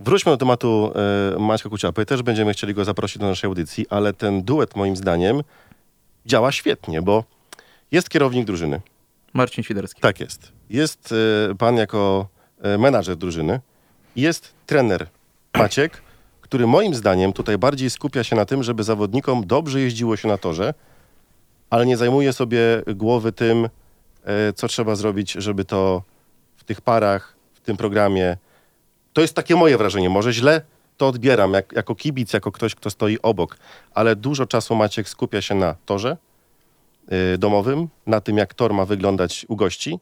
[0.00, 0.92] Wróćmy do tematu
[1.36, 2.06] e, Maćka Kuciapy.
[2.06, 5.42] Też będziemy chcieli go zaprosić do naszej audycji, ale ten duet moim zdaniem
[6.26, 7.24] działa świetnie, bo
[7.92, 8.80] jest kierownik drużyny.
[9.32, 10.00] Marcin Świderski.
[10.00, 10.52] Tak jest.
[10.70, 11.14] Jest
[11.50, 12.28] e, pan jako
[12.62, 13.60] e, menadżer drużyny.
[14.16, 15.06] Jest trener
[15.54, 16.02] Maciek,
[16.40, 20.38] który moim zdaniem tutaj bardziej skupia się na tym, żeby zawodnikom dobrze jeździło się na
[20.38, 20.74] torze,
[21.70, 22.58] ale nie zajmuje sobie
[22.94, 23.68] głowy tym,
[24.54, 26.02] co trzeba zrobić, żeby to
[26.56, 28.36] w tych parach, w tym programie.
[29.12, 30.10] To jest takie moje wrażenie.
[30.10, 30.62] Może źle
[30.96, 33.56] to odbieram jak, jako kibic, jako ktoś, kto stoi obok,
[33.94, 36.16] ale dużo czasu Maciek skupia się na torze
[37.34, 39.98] y, domowym, na tym, jak tor ma wyglądać u gości,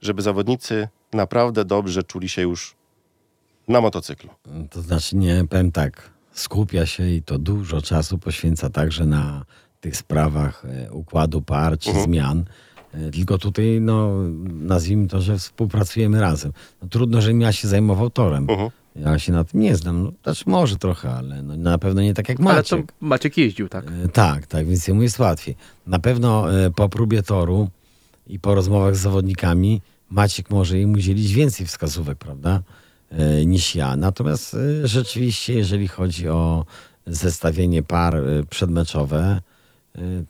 [0.00, 2.74] żeby zawodnicy naprawdę dobrze czuli się już
[3.68, 4.30] na motocyklu.
[4.70, 9.44] To znaczy, nie, powiem tak, skupia się i to dużo czasu poświęca także na
[9.80, 12.44] tych sprawach e, układu par czy zmian.
[12.94, 14.12] E, Tylko tutaj, no,
[14.62, 16.52] nazwijmy to, że współpracujemy razem.
[16.82, 18.46] No, trudno, żebym ja się zajmował torem.
[18.50, 18.70] Mhm.
[18.96, 20.02] Ja się na tym nie znam.
[20.02, 22.86] No, znaczy może trochę, ale no, na pewno nie tak jak Ale Maciek.
[22.86, 23.84] to Maciek jeździł, tak.
[24.04, 25.56] E, Tak, tak, więc jemu jest łatwiej.
[25.86, 27.68] Na pewno e, po próbie toru
[28.26, 32.62] i po rozmowach z zawodnikami Maciek może im udzielić więcej wskazówek, prawda,
[33.10, 33.96] e, niż ja.
[33.96, 36.64] Natomiast e, rzeczywiście, jeżeli chodzi o
[37.06, 39.40] zestawienie par e, przedmeczowe,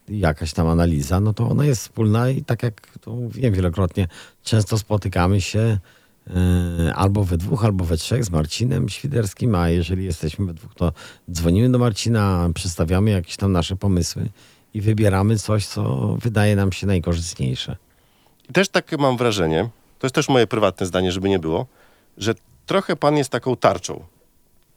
[0.08, 4.08] jakaś tam analiza, no to ona jest wspólna i tak jak to mówiłem wielokrotnie,
[4.42, 5.78] często spotykamy się
[6.26, 10.74] e, albo we dwóch, albo we trzech z Marcinem Świderskim, a jeżeli jesteśmy we dwóch,
[10.74, 10.92] to
[11.30, 14.28] dzwonimy do Marcina, przedstawiamy jakieś tam nasze pomysły
[14.74, 17.76] i wybieramy coś, co wydaje nam się najkorzystniejsze.
[18.50, 21.66] I też takie mam wrażenie, to jest też moje prywatne zdanie, żeby nie było,
[22.18, 22.34] że
[22.66, 24.04] trochę pan jest taką tarczą.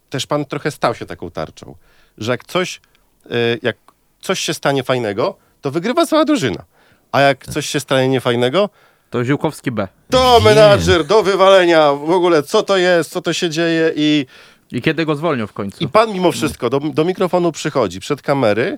[0.10, 1.76] Też pan trochę stał się taką tarczą.
[2.18, 2.82] Że jak coś,
[3.30, 3.78] e, jak
[4.26, 6.64] coś się stanie fajnego, to wygrywa cała drużyna.
[7.12, 8.70] A jak coś się stanie niefajnego,
[9.10, 9.88] To Ziółkowski B.
[10.10, 14.26] to menadżer do wywalenia, w ogóle co to jest, co to się dzieje i,
[14.72, 15.84] I kiedy go zwolnią w końcu?
[15.84, 18.78] i pan mimo wszystko do, do mikrofonu przychodzi przed kamery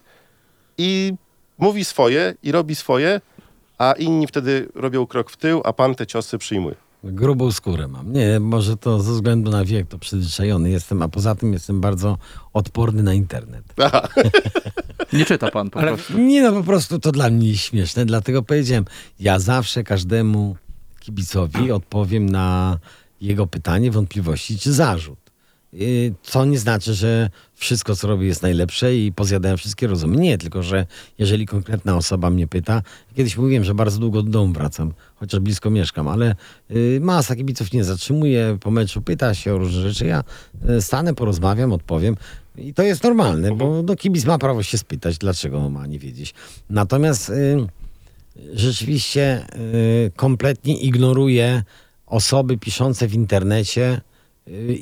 [0.77, 1.13] i
[1.57, 3.21] mówi swoje i robi swoje,
[3.77, 6.75] a inni wtedy robią krok w tył, a pan te ciosy przyjmuje.
[7.03, 8.13] Grubą skórę mam.
[8.13, 12.17] Nie, może to ze względu na wiek, to przyzwyczajony jestem, a poza tym jestem bardzo
[12.53, 13.63] odporny na internet.
[15.13, 16.17] Nie czyta pan po Ale- prostu.
[16.17, 18.85] Nie no, po prostu to dla mnie jest śmieszne, dlatego powiedziałem,
[19.19, 20.55] ja zawsze każdemu
[20.99, 22.77] kibicowi odpowiem na
[23.21, 25.19] jego pytanie, wątpliwości czy zarzut.
[25.73, 30.17] Yy, Co nie znaczy, że wszystko, co robię, jest najlepsze i pozjadałem wszystkie rozumy.
[30.17, 30.85] Nie, tylko że
[31.17, 32.81] jeżeli konkretna osoba mnie pyta,
[33.15, 36.35] kiedyś mówiłem, że bardzo długo do domu wracam, chociaż blisko mieszkam, ale
[36.69, 40.05] yy, masa kibiców nie zatrzymuje, po meczu pyta się o różne rzeczy.
[40.05, 40.23] Ja
[40.67, 42.15] yy, stanę, porozmawiam, odpowiem.
[42.57, 46.33] I to jest normalne, bo no, kibic ma prawo się spytać, dlaczego ma nie wiedzieć.
[46.69, 47.67] Natomiast yy,
[48.53, 51.63] rzeczywiście y, kompletnie ignoruje
[52.05, 54.16] osoby piszące w internecie y,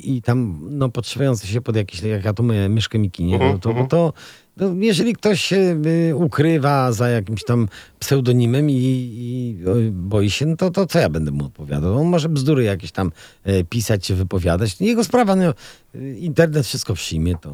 [0.02, 3.38] i tam no, podszywające się pod jakieś, jak ja tu mówię, myszkę Miki, nie?
[3.38, 4.12] No, to, bo to,
[4.56, 10.46] no, jeżeli ktoś się y, ukrywa za jakimś tam pseudonimem i, i y, boi się,
[10.46, 11.98] no to, to co ja będę mu odpowiadał?
[12.00, 13.12] On może bzdury jakieś tam
[13.48, 14.80] y, pisać czy wypowiadać.
[14.80, 15.54] Jego sprawa, no,
[15.94, 17.52] y, internet wszystko przyjmie, to,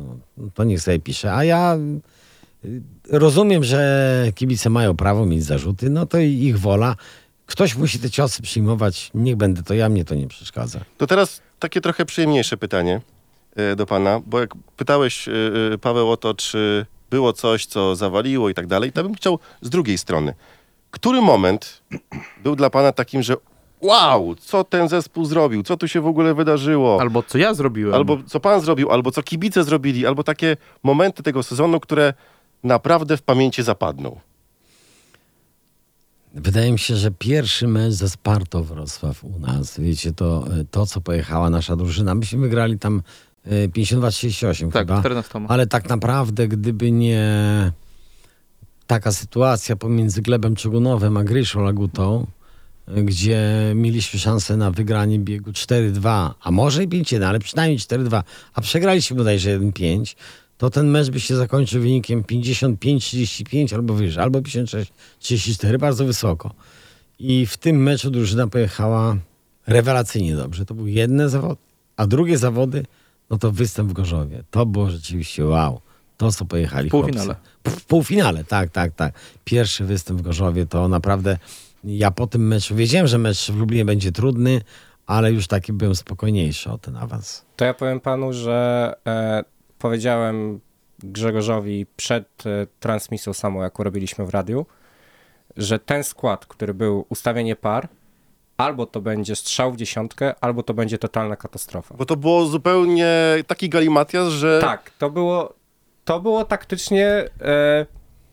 [0.54, 1.34] to niech sobie pisze.
[1.34, 1.78] A ja
[3.10, 6.96] Rozumiem, że kibice mają prawo mieć zarzuty, no to ich wola.
[7.46, 10.80] Ktoś musi te ciosy przyjmować, niech będę to ja, mnie to nie przeszkadza.
[10.98, 13.00] To teraz takie trochę przyjemniejsze pytanie
[13.56, 15.32] e, do pana, bo jak pytałeś, e,
[15.72, 19.38] e, Paweł, o to, czy było coś, co zawaliło i tak dalej, to bym chciał
[19.60, 20.34] z drugiej strony.
[20.90, 21.82] Który moment
[22.42, 23.34] był dla pana takim, że
[23.80, 27.00] wow, co ten zespół zrobił, co tu się w ogóle wydarzyło.
[27.00, 27.94] Albo co ja zrobiłem.
[27.94, 32.14] Albo co pan zrobił, albo co kibice zrobili, albo takie momenty tego sezonu, które
[32.64, 34.20] naprawdę w pamięci zapadną.
[36.34, 41.00] Wydaje mi się, że pierwszy mecz ze Spartą Wrocław u nas, wiecie, to, to co
[41.00, 43.02] pojechała nasza drużyna, myśmy wygrali tam
[43.44, 45.40] e, 52-38 Tak, chyba, 14.
[45.48, 47.72] ale tak naprawdę gdyby nie
[48.86, 52.26] taka sytuacja pomiędzy Glebem Czegunowem a Gryszą Lagutą,
[52.88, 53.42] e, gdzie
[53.74, 58.22] mieliśmy szansę na wygranie biegu 4-2, a może i 5-1, ale przynajmniej 4-2,
[58.54, 60.16] a przegraliśmy bodajże 1-5,
[60.62, 66.54] to ten mecz by się zakończył wynikiem 55-35 albo wyżej, albo 56-34, bardzo wysoko.
[67.18, 69.16] I w tym meczu drużyna pojechała
[69.66, 70.64] rewelacyjnie dobrze.
[70.64, 71.60] To był jedne zawody,
[71.96, 72.84] a drugie zawody,
[73.30, 74.42] no to występ w Gorzowie.
[74.50, 75.80] To było rzeczywiście wow.
[76.16, 77.34] To, co pojechali W półfinale.
[77.64, 77.80] chłopcy.
[77.80, 79.14] W półfinale, tak, tak, tak.
[79.44, 81.38] Pierwszy występ w Gorzowie to naprawdę,
[81.84, 84.60] ja po tym meczu, wiedziałem, że mecz w Lublinie będzie trudny,
[85.06, 87.44] ale już taki byłem spokojniejszy o ten awans.
[87.56, 89.44] To ja powiem panu, że e,
[89.82, 90.60] powiedziałem
[90.98, 94.66] Grzegorzowi przed e, transmisją samą, jaką robiliśmy w radiu,
[95.56, 97.88] że ten skład, który był ustawienie par,
[98.56, 101.94] albo to będzie strzał w dziesiątkę, albo to będzie totalna katastrofa.
[101.98, 103.14] Bo to było zupełnie
[103.46, 105.54] taki galimatias, że Tak, to było,
[106.04, 107.06] to było taktycznie
[107.40, 107.86] e,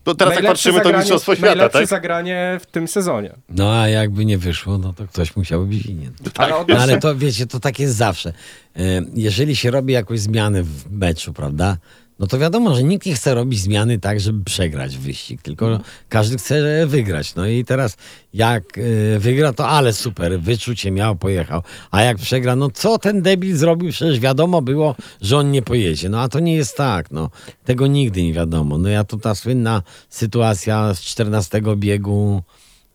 [0.04, 1.88] to teraz jak patrzymy, to mistrzostwo świata, najlepsze tak?
[1.88, 3.34] zagranie w tym sezonie.
[3.48, 6.12] No a jakby nie wyszło, no to ktoś musiał być winien.
[6.36, 8.32] Ale od No, ale to wiecie, to tak jest zawsze.
[8.76, 8.82] E,
[9.14, 11.76] Jeżeli się robi jakąś zmianę w meczu, prawda?
[12.20, 16.38] No to wiadomo, że nikt nie chce robić zmiany tak, żeby przegrać wyścig, tylko każdy
[16.38, 17.34] chce wygrać.
[17.34, 17.96] No i teraz
[18.34, 21.62] jak e, wygra, to ale super, wyczucie miał, pojechał.
[21.90, 23.90] A jak przegra, no co ten debil zrobił?
[23.92, 26.08] Przecież wiadomo było, że on nie pojedzie.
[26.08, 27.30] No a to nie jest tak, no.
[27.64, 28.78] Tego nigdy nie wiadomo.
[28.78, 32.42] No ja to ta słynna sytuacja z 14 biegu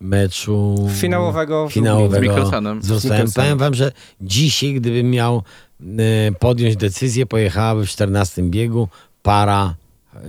[0.01, 2.83] meczu Finałowego finałowego Z Mikkelsenem.
[2.83, 2.89] z.
[2.89, 3.31] Mikkelsenem.
[3.35, 5.43] Powiem wam, że dzisiaj, gdybym miał
[5.81, 8.87] e, podjąć decyzję, pojechałaby w 14 biegu
[9.25, 9.75] para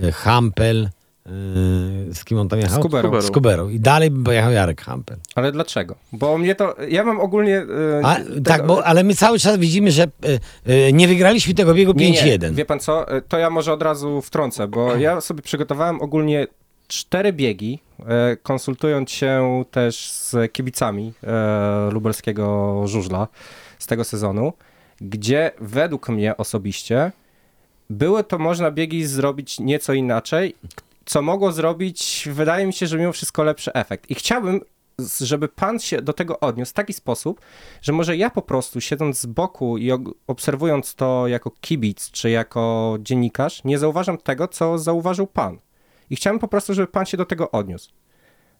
[0.01, 0.89] e, Hampel,
[1.25, 1.29] e,
[2.13, 2.79] z kim on tam jechał?
[2.79, 3.21] Z Kuberą.
[3.21, 3.69] Z Kuberą.
[3.69, 5.17] I dalej bym pojechał Jarek Hampel.
[5.35, 5.95] Ale dlaczego?
[6.11, 7.57] Bo mnie to, ja mam ogólnie...
[7.57, 10.07] e, A, tego- tak, bo, ale my cały czas widzimy, że
[10.93, 12.53] nie wygraliśmy tego biegu Nie, 5-1.
[12.53, 13.05] Wie pan co?
[13.27, 16.47] To ja może od razu wtrącę, bo ja sobie przygotowałem ogólnie
[16.87, 17.79] cztery biegi,
[18.43, 21.13] konsultując się też z kibicami
[21.91, 23.27] lubelskiego żużla
[23.79, 24.53] z tego sezonu,
[25.01, 27.11] gdzie według mnie osobiście
[27.89, 30.55] były to można biegi zrobić nieco inaczej,
[31.05, 34.11] co mogło zrobić, wydaje mi się, że mimo wszystko lepszy efekt.
[34.11, 34.61] I chciałbym,
[35.21, 37.41] żeby pan się do tego odniósł w taki sposób,
[37.81, 39.89] że może ja po prostu siedząc z boku i
[40.27, 45.57] obserwując to jako kibic czy jako dziennikarz, nie zauważam tego, co zauważył pan.
[46.09, 47.91] I chciałem po prostu, żeby pan się do tego odniósł.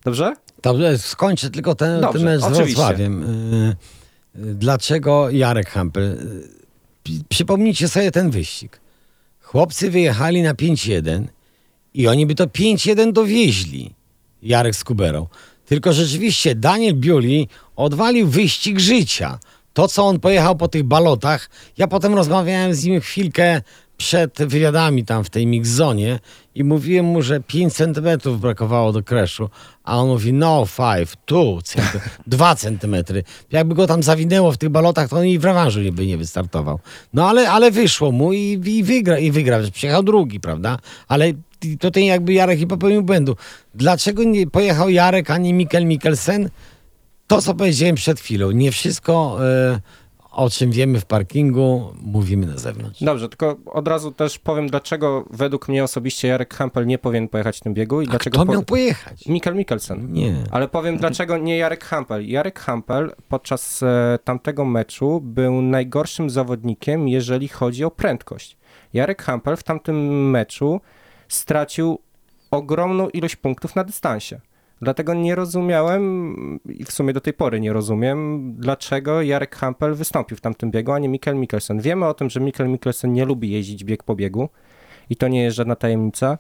[0.04, 0.34] Dobrze?
[0.62, 2.58] Dobrze, skończę tylko ten, Dobrze, ten mecz z.
[2.58, 3.24] Wrocławiem.
[3.24, 3.76] Y,
[4.36, 6.04] y, Dlaczego Jarek Hampel?
[6.04, 8.80] Y, Przypomnijcie sobie ten wyścig.
[9.48, 11.24] Chłopcy wyjechali na 5-1
[11.94, 13.94] i oni by to 5-1 dowieźli.
[14.44, 15.28] Jarek z Kuberą.
[15.66, 19.40] Tylko rzeczywiście Daniel Biuli odwalił wyścig życia.
[19.74, 23.62] To, co on pojechał po tych balotach, ja potem rozmawiałem z nim chwilkę
[23.98, 26.20] przed wywiadami tam w tej mixzonie
[26.58, 29.50] i mówiłem mu, że 5 centymetrów brakowało do kreszu,
[29.84, 31.82] a on mówi no 5, 2 cm,
[32.28, 33.24] 2 centymetry.
[33.52, 36.80] Jakby go tam zawinęło w tych balotach, to on i w rewanżu by nie wystartował.
[37.14, 39.62] No ale, ale wyszło mu i, i wygra, i wygrał.
[39.74, 40.78] Przyjechał drugi, prawda?
[41.08, 41.34] Ale
[41.80, 43.36] tutaj jakby Jarek nie popełnił błędu.
[43.76, 46.50] Dlaczego nie pojechał Jarek, a nie Mikkel Mikkelsen?
[47.28, 48.52] To, co powiedziałem przed chwilą.
[48.52, 49.80] Nie wszystko, e,
[50.38, 53.04] o czym wiemy w parkingu, mówimy na zewnątrz.
[53.04, 57.58] Dobrze, tylko od razu też powiem, dlaczego według mnie osobiście Jarek Hampel nie powinien pojechać
[57.58, 58.38] w tym biegu i A dlaczego...
[58.38, 59.26] kto po- miał pojechać?
[59.26, 60.14] Mikkel Mikkelsen.
[60.14, 60.36] Nie.
[60.52, 62.30] Ale powiem dlaczego nie Jarek Hampel.
[62.30, 68.58] Jarek Hampel podczas e, tamtego meczu był najgorszym zawodnikiem, jeżeli chodzi o prędkość.
[68.94, 70.82] Jarek Hampel w tamtym meczu
[71.28, 72.00] stracił
[72.52, 74.40] ogromną ilość punktów na dystansie.
[74.82, 80.38] Dlatego nie rozumiałem i w sumie do tej pory nie rozumiem, dlaczego Jarek Hampel wystąpił
[80.38, 81.80] w tamtym biegu, a nie Mikkel Mikkelsen.
[81.80, 84.50] Wiemy o tym, że Mikkel Mikkelsen nie lubi jeździć bieg po biegu
[85.10, 86.38] i to nie jest żadna tajemnica.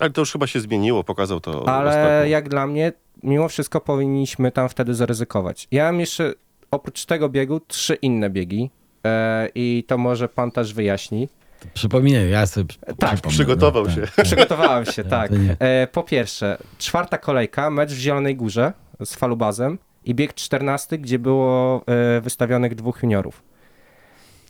[0.00, 2.24] Ale to już chyba się zmieniło, pokazał to Ale ostatnio.
[2.30, 5.68] jak dla mnie, mimo wszystko powinniśmy tam wtedy zaryzykować.
[5.70, 6.34] Ja mam jeszcze
[6.70, 8.70] oprócz tego biegu trzy inne biegi
[9.06, 11.28] e, i to może pan też wyjaśni.
[11.74, 14.00] Przypominaj, ja sobie Tak, przypomnę, przygotował no, się.
[14.16, 14.24] tak.
[14.24, 15.30] Przygotowałem się, tak.
[15.30, 15.56] to nie.
[15.58, 18.72] E, po pierwsze, czwarta kolejka, mecz w Zielonej Górze
[19.04, 23.42] z Falubazem i bieg czternasty, gdzie było e, wystawionych dwóch juniorów.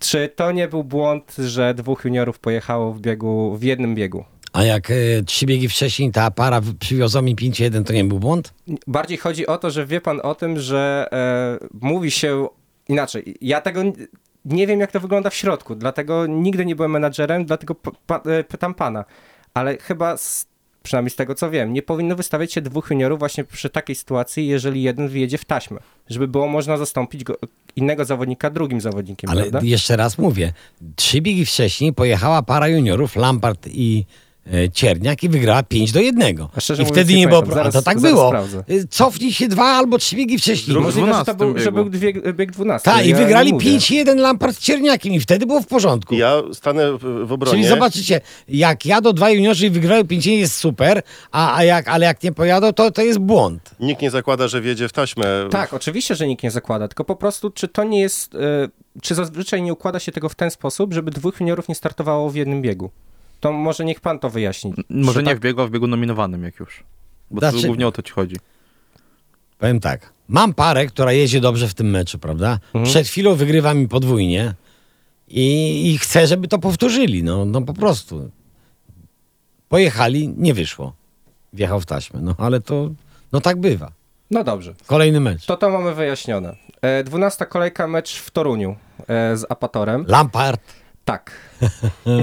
[0.00, 4.24] Czy to nie był błąd, że dwóch juniorów pojechało w biegu, w jednym biegu?
[4.52, 4.94] A jak e,
[5.26, 8.54] trzy biegi wcześniej ta para przywiozła mi 5-1, to nie był błąd?
[8.86, 12.48] Bardziej chodzi o to, że wie pan o tym, że e, mówi się
[12.88, 13.36] inaczej.
[13.40, 13.80] Ja tego
[14.44, 17.76] nie wiem, jak to wygląda w środku, dlatego nigdy nie byłem menadżerem, dlatego
[18.26, 19.04] e, pytam pana.
[19.54, 20.46] Ale chyba, z,
[20.82, 24.46] przynajmniej z tego co wiem, nie powinno wystawiać się dwóch juniorów właśnie przy takiej sytuacji,
[24.46, 25.80] jeżeli jeden wyjedzie w taśmę.
[26.08, 27.38] Żeby było można zastąpić go,
[27.76, 29.60] innego zawodnika drugim zawodnikiem, Ale prawda?
[29.62, 30.52] jeszcze raz mówię,
[30.96, 34.04] trzy biegi wcześniej pojechała para juniorów, Lampard i
[34.72, 36.36] Cierniak i wygrała 5 do 1.
[36.56, 37.40] A szczerze I mówiąc, wtedy nie nie było.
[37.42, 38.28] A to Zaraz- tak zaraz było.
[38.28, 38.64] sprawdzę.
[38.70, 40.74] Y, Cofnij się dwa albo trzy biegi wcześniej.
[40.74, 42.90] Drugi- Możliwe, że to 12 był, że był dwie, bieg 12.
[42.90, 43.70] Tak, i ja nie wygrali mówię.
[43.70, 46.14] 5-1 Lampard z Cierniakiem i wtedy było w porządku.
[46.14, 47.50] Ja stanę w, w obronie.
[47.56, 51.02] Czyli zobaczycie, jak jadą dwa juniorzy i wygrają 5 jest super,
[51.32, 53.70] a, a jak, ale jak nie pojadą, to, to jest błąd.
[53.80, 55.24] Nikt nie zakłada, że wjedzie w taśmę.
[55.50, 58.38] Tak, oczywiście, że nikt nie zakłada, tylko po prostu, czy to nie jest, e,
[59.02, 62.34] czy zazwyczaj nie układa się tego w ten sposób, żeby dwóch juniorów nie startowało w
[62.34, 62.90] jednym biegu?
[63.42, 64.74] To może niech pan to wyjaśni.
[64.90, 66.84] Może Czy nie tak- w biegu, a w biegu nominowanym jak już.
[67.30, 68.36] Bo Znaczy- to głównie o to ci chodzi.
[69.58, 72.58] Powiem tak, mam parę, która jedzie dobrze w tym meczu, prawda?
[72.84, 74.54] Przed chwilą wygrywa mi podwójnie
[75.28, 75.46] i,
[75.92, 78.30] i chcę, żeby to powtórzyli, no, no po prostu.
[79.68, 80.92] Pojechali, nie wyszło.
[81.52, 82.90] Wjechał w taśmę, no ale to,
[83.32, 83.92] no tak bywa.
[84.30, 85.46] No dobrze, Kolejny mecz.
[85.46, 86.56] to to mamy wyjaśnione.
[86.82, 88.76] E, 12 kolejka mecz w Toruniu
[89.08, 90.04] e, z Apatorem.
[90.08, 90.81] Lampard.
[91.04, 91.32] Tak.
[92.06, 92.22] Nie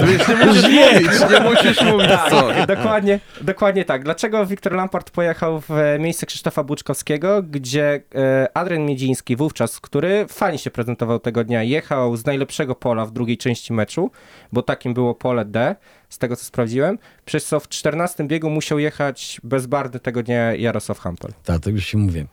[0.46, 2.48] musisz mówić, nie musisz mówić co.
[2.48, 4.04] Tak, dokładnie, dokładnie tak.
[4.04, 10.26] Dlaczego Wiktor Lampard pojechał w e, miejsce Krzysztofa Buczkowskiego, gdzie e, Adrian Miedziński wówczas, który
[10.28, 14.10] fajnie się prezentował tego dnia, jechał z najlepszego pola w drugiej części meczu,
[14.52, 15.76] bo takim było pole D,
[16.08, 20.98] z tego co sprawdziłem, przez co w 14 biegu musiał jechać bezbarwny tego dnia Jarosław
[20.98, 21.32] Hampel.
[21.44, 22.26] Tak, to już się mówię.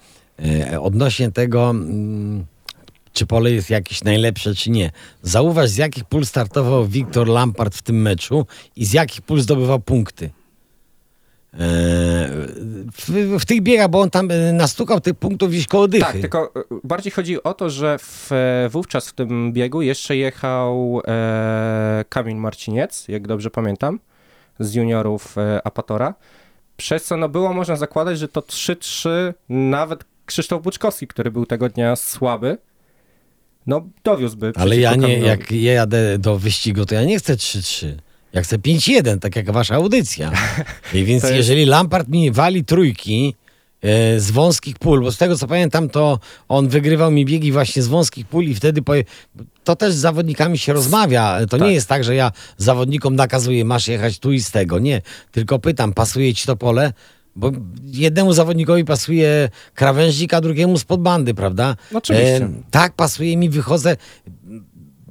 [0.72, 2.46] E, odnośnie tego, mm,
[3.18, 4.92] czy pole jest jakieś najlepsze, czy nie.
[5.22, 9.80] Zauważ, z jakich pól startował Wiktor Lampard w tym meczu i z jakich pól zdobywał
[9.80, 10.26] punkty.
[10.26, 11.60] E,
[12.94, 16.06] w, w tych biegach, bo on tam e, nastukał tych punktów gdzieś koło dychy.
[16.06, 20.16] Tak, tylko e, bardziej chodzi o to, że w, e, wówczas w tym biegu jeszcze
[20.16, 24.00] jechał e, Kamil Marciniec, jak dobrze pamiętam,
[24.60, 26.14] z juniorów e, Apatora,
[26.78, 29.10] przez co no, było można zakładać, że to 3-3
[29.50, 32.58] nawet Krzysztof Buczkowski, który był tego dnia słaby,
[33.68, 34.52] no dowiózłby.
[34.56, 35.26] Ale ja nie, Kamilowi.
[35.28, 37.88] jak ja jadę do wyścigu, to ja nie chcę 3-3.
[38.34, 40.32] Ja chcę 5-1, tak jak wasza audycja.
[40.94, 43.36] I więc jest- jeżeli Lampard mi wali trójki
[43.82, 47.82] e, z wąskich pól, bo z tego co pamiętam, to on wygrywał mi biegi właśnie
[47.82, 49.04] z wąskich pól i wtedy poje...
[49.64, 51.40] to też z zawodnikami się rozmawia.
[51.50, 51.62] To Tak.
[51.68, 54.80] nie jest tak, że ja zawodnikom nakazuję, masz jechać tu i z tego.
[54.80, 55.02] Nie,
[55.32, 56.94] tylko pytam, pasuje ci to pole?
[57.38, 57.52] Bo
[57.84, 61.76] jednemu zawodnikowi pasuje krawężnik, a drugiemu spod bandy, prawda?
[61.92, 62.50] No oczywiście.
[62.72, 63.98] tak, pasuje mi, wychodzę.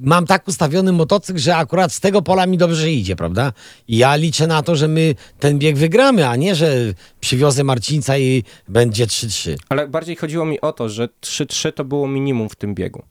[0.00, 3.52] Mam tak ustawiony motocykl, że akurat z tego pola mi dobrze idzie, prawda?
[3.88, 6.76] I ja liczę na to, że my ten bieg wygramy, a nie, że
[7.20, 9.56] przywiozę Marcińca i będzie 3-3.
[9.68, 13.02] Ale bardziej chodziło mi o to, że 3-3 to było minimum w tym biegu.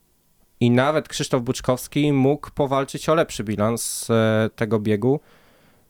[0.59, 5.19] I nawet Krzysztof Buczkowski mógł powalczyć o lepszy bilans e, tego biegu,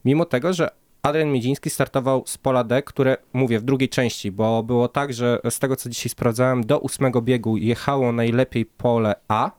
[0.05, 0.69] mimo tego, że
[1.06, 5.39] Adrian Miedziński startował z pola D, które mówię w drugiej części, bo było tak, że
[5.50, 9.52] z tego co dzisiaj sprawdzałem, do ósmego biegu jechało najlepiej pole A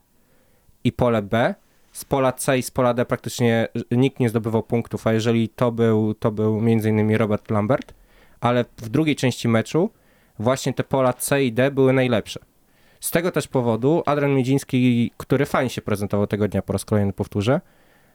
[0.84, 1.54] i pole B.
[1.92, 5.72] Z pola C i z pola D praktycznie nikt nie zdobywał punktów, a jeżeli to
[5.72, 7.16] był, to był m.in.
[7.16, 7.94] Robert Lambert,
[8.40, 9.90] ale w drugiej części meczu
[10.38, 12.40] właśnie te pola C i D były najlepsze.
[13.00, 17.12] Z tego też powodu Adrian Miedziński, który fajnie się prezentował tego dnia, po raz kolejny
[17.12, 17.60] powtórzę,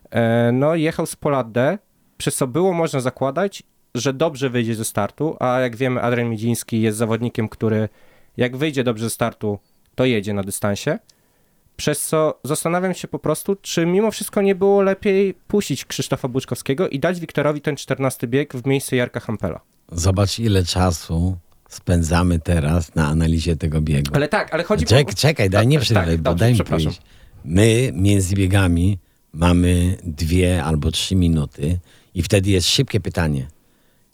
[0.10, 1.78] e, no jechał z pola D,
[2.21, 3.63] przez co było można zakładać,
[3.95, 7.89] że dobrze wyjdzie ze startu, a jak wiemy Adrian Miedziński jest zawodnikiem, który
[8.38, 9.60] jak wyjdzie dobrze ze startu,
[9.95, 10.99] to jedzie na dystansie.
[11.77, 16.89] Przez co zastanawiam się po prostu, czy mimo wszystko nie było lepiej puścić Krzysztofa Buczkowskiego
[16.89, 19.60] i dać Wiktorowi ten 14 bieg w miejsce Jarka Hampela.
[19.91, 21.38] Zobacz, ile czasu
[21.69, 24.12] spędzamy teraz na analizie tego biegu.
[24.13, 26.60] Ale tak, ale chodzi Czek, czekaj, daj nie Tak, przerywaj, tak, bo dobrze, daj mi
[26.60, 27.01] powiedzieć.
[27.45, 28.99] My między biegami
[29.34, 31.79] mamy dwie albo trzy minuty
[32.15, 33.47] i wtedy jest szybkie pytanie.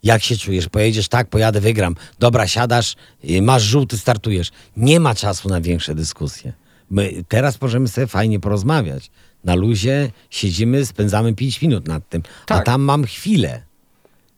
[0.04, 0.70] Jak się czujesz?
[0.70, 1.96] Pojedziesz tak, pojadę, wygram.
[2.20, 2.96] Dobra, siadasz,
[3.30, 4.52] y, masz żółty, startujesz.
[4.78, 6.54] Nie ma czasu na większe dyskusje.
[6.90, 9.12] My teraz możemy sobie fajnie porozmawiać.
[9.44, 12.66] Na luzie siedzimy, spędzamy 5 minut nad tym, a Tak.
[12.66, 13.62] tam mam chwilę.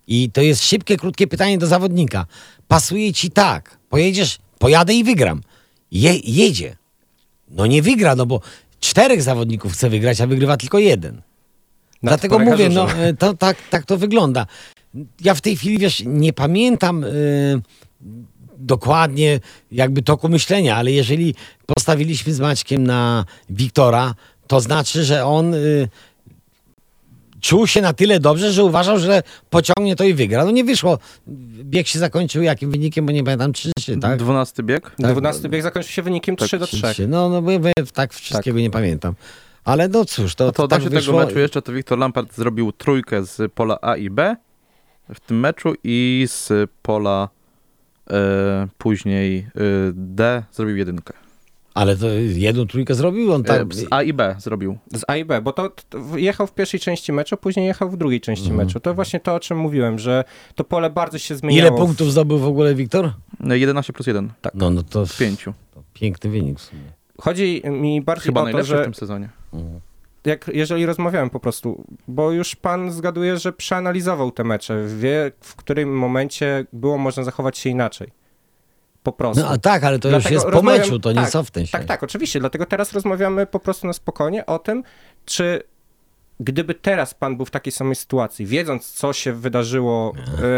[0.07, 2.25] I to jest szybkie, krótkie pytanie do zawodnika.
[2.67, 5.41] Pasuje ci tak, pojedziesz, pojadę i wygram.
[5.91, 6.75] Je, jedzie.
[7.49, 8.41] No nie wygra, no bo
[8.79, 11.21] czterech zawodników chce wygrać, a wygrywa tylko jeden.
[12.03, 14.45] Dlatego mówię, no e, to, tak, tak to wygląda.
[15.21, 17.07] Ja w tej chwili, wiesz, nie pamiętam e,
[18.59, 19.39] dokładnie
[19.71, 21.35] jakby toku myślenia, ale jeżeli
[21.65, 24.15] postawiliśmy z Maćkiem na Wiktora,
[24.47, 25.89] to znaczy, że on y,
[27.41, 30.45] czuł się na tyle dobrze, że uważał, że pociągnie to i wygra.
[30.45, 30.99] No nie wyszło.
[31.63, 34.19] Bieg się zakończył jakim wynikiem, bo nie pamiętam, 3-3, tak?
[34.19, 34.95] 12 bieg.
[35.01, 35.11] Tak.
[35.11, 36.77] 12 bieg zakończył się wynikiem 3 do 3.
[36.77, 37.07] 3-3.
[37.07, 39.13] No, no bo, bo tak wszystkiego nie pamiętam.
[39.69, 41.13] Ale no cóż, to, No to to tak tak wyszło.
[41.13, 44.35] tego meczu jeszcze to Wiktor Lampard zrobił trójkę z pola A i B
[45.13, 46.51] w tym meczu i z
[46.81, 47.29] pola
[48.11, 49.61] e, później e,
[49.93, 51.13] D zrobił jedynkę.
[51.73, 53.73] Ale to jedną trójkę zrobił on tak.
[53.73, 54.77] Z A i B zrobił.
[54.93, 57.97] Z A i B, bo to, to jechał w pierwszej części meczu, później jechał w
[57.97, 58.67] drugiej części Mhm.
[58.67, 58.79] meczu.
[58.79, 60.23] To właśnie to, o czym mówiłem, że
[60.55, 61.67] to pole bardzo się zmieniało.
[61.69, 63.11] Ile punktów zdobył w ogóle Wiktor?
[63.49, 65.43] E, 11 plus 1 No, no to z 5.
[65.43, 66.81] to piękny wynik w sumie.
[67.21, 69.29] Chodzi mi bardziej Chyba o to, najlepszy w że tym sezonie.
[70.25, 75.55] Jak, jeżeli rozmawiałem po prostu, bo już pan zgaduje, że przeanalizował te mecze, wie w
[75.55, 78.11] którym momencie było można zachować się inaczej.
[79.03, 79.43] Po prostu.
[79.43, 81.71] No a tak, ale to już Dlatego jest po meczu, to nie tak, cofnę się.
[81.71, 82.39] Tak, tak, oczywiście.
[82.39, 84.83] Dlatego teraz rozmawiamy po prostu na spokojnie o tym,
[85.25, 85.63] czy
[86.39, 90.13] gdyby teraz pan był w takiej samej sytuacji, wiedząc, co się wydarzyło,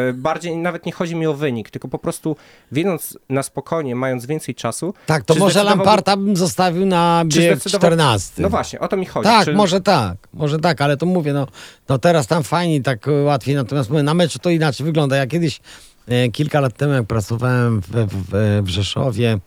[0.10, 2.36] e, bardziej nawet nie chodzi mi o wynik, tylko po prostu
[2.72, 4.94] wiedząc na spokojnie, mając więcej czasu.
[5.06, 8.42] Tak, to czy może zdecydowałby- Lamparta bym zostawił na Czy bieg zdecydował- 14.
[8.42, 9.24] No właśnie, o to mi chodzi.
[9.30, 9.54] Tak, czy...
[9.54, 11.48] może tak, może tak, ale to mówię, no,
[11.90, 15.16] no teraz tam fajnie, tak e, łatwiej, natomiast mówię, na meczu to inaczej wygląda.
[15.16, 15.60] Ja kiedyś,
[16.08, 19.40] e, kilka lat temu, jak pracowałem w, w, w Rzeszowie,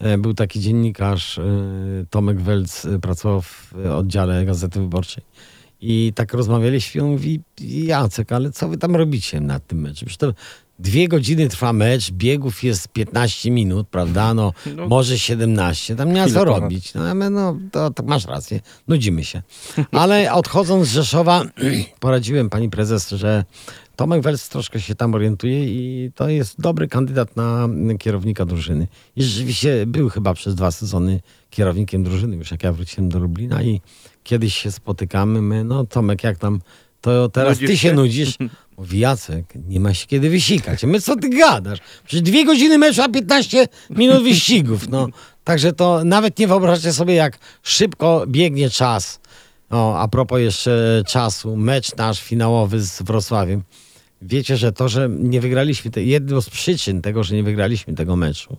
[0.00, 1.42] e, był taki dziennikarz, e,
[2.10, 5.24] Tomek Welc, e, pracował w oddziale Gazety Wyborczej.
[5.80, 9.94] I tak rozmawialiśmy, on mówi, Jacek, ale co wy tam robicie na tym meczu?
[10.06, 10.32] Przecież to
[10.78, 14.34] dwie godziny trwa mecz, biegów jest 15 minut, prawda?
[14.34, 14.88] No, No.
[14.88, 16.94] może 17, tam nie ma co robić.
[16.94, 19.42] No, mówię, no to, to masz rację, nudzimy się.
[19.92, 21.44] Ale odchodząc z Rzeszowa,
[22.00, 23.44] poradziłem pani prezes, że
[23.96, 27.68] Tomek Wels troszkę się tam orientuje i to jest dobry kandydat na
[27.98, 28.86] kierownika drużyny.
[29.16, 31.20] I rzeczywiście był chyba przez dwa sezony
[31.50, 33.80] kierownikiem drużyny, już jak ja wróciłem do Lublina i
[34.22, 36.60] kiedyś się spotykamy, my, no Tomek, jak tam,
[37.00, 37.94] to teraz Nudzisz ty się się?
[37.94, 38.36] nudzisz.
[38.78, 40.84] Mówi Jacek, nie ma się kiedy wysikać.
[40.84, 41.78] My co ty gadasz?
[42.04, 44.88] Przecież dwie godziny meczu, a 15 minut wyścigów.
[44.88, 45.08] No.
[45.44, 49.20] Także to nawet nie wyobrażacie sobie, jak szybko biegnie czas.
[49.70, 53.62] O, a propos jeszcze czasu, mecz nasz finałowy z Wrocławiem.
[54.22, 58.16] Wiecie, że to, że nie wygraliśmy, te, jedną z przyczyn tego, że nie wygraliśmy tego
[58.16, 58.56] meczu,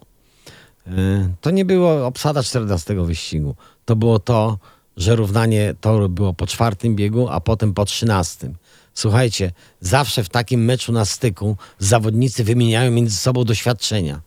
[0.87, 0.93] yy,
[1.41, 3.55] to nie było obsada 14 wyścigu.
[3.85, 4.57] To było to,
[5.01, 8.53] że równanie toru było po czwartym biegu, a potem po trzynastym.
[8.93, 14.21] Słuchajcie, zawsze w takim meczu na styku zawodnicy wymieniają między sobą doświadczenia.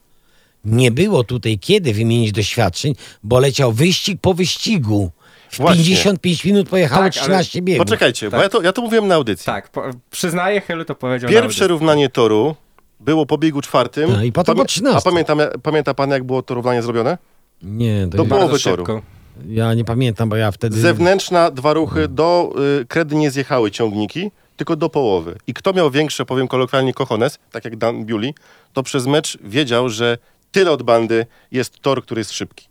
[0.65, 5.11] Nie było tutaj kiedy wymienić doświadczeń, bo leciał wyścig po wyścigu.
[5.51, 5.85] W Właśnie.
[5.85, 7.87] 55 minut pojechało Tak, ale- 13 biegów.
[7.87, 8.43] Poczekajcie, bo Tak.
[8.43, 9.47] ja to, ja to mówiłem na audycji.
[9.47, 12.57] Tak, po, przyznaję, Helu to powiedział Pierwsze równanie toru
[13.01, 14.13] było po biegu czwartym.
[14.15, 14.99] Tak, i potem po 13.
[14.99, 17.19] A pamiętam, pamięta pan, jak było to równanie zrobione?
[17.63, 18.77] Nie, to Do połowy toru.
[18.87, 19.03] szybko.
[19.49, 20.81] Ja nie pamiętam, bo ja wtedy...
[20.81, 25.37] Zewnętrzna, dwa ruchy, do y, kredy nie zjechały ciągniki, tylko do połowy.
[25.47, 28.35] I kto miał większe, powiem kolokwialnie, kochones, tak jak Dan Bewley,
[28.73, 30.19] to przez mecz wiedział, że
[30.53, 32.69] tyle od bandy jest tor, który jest szybki.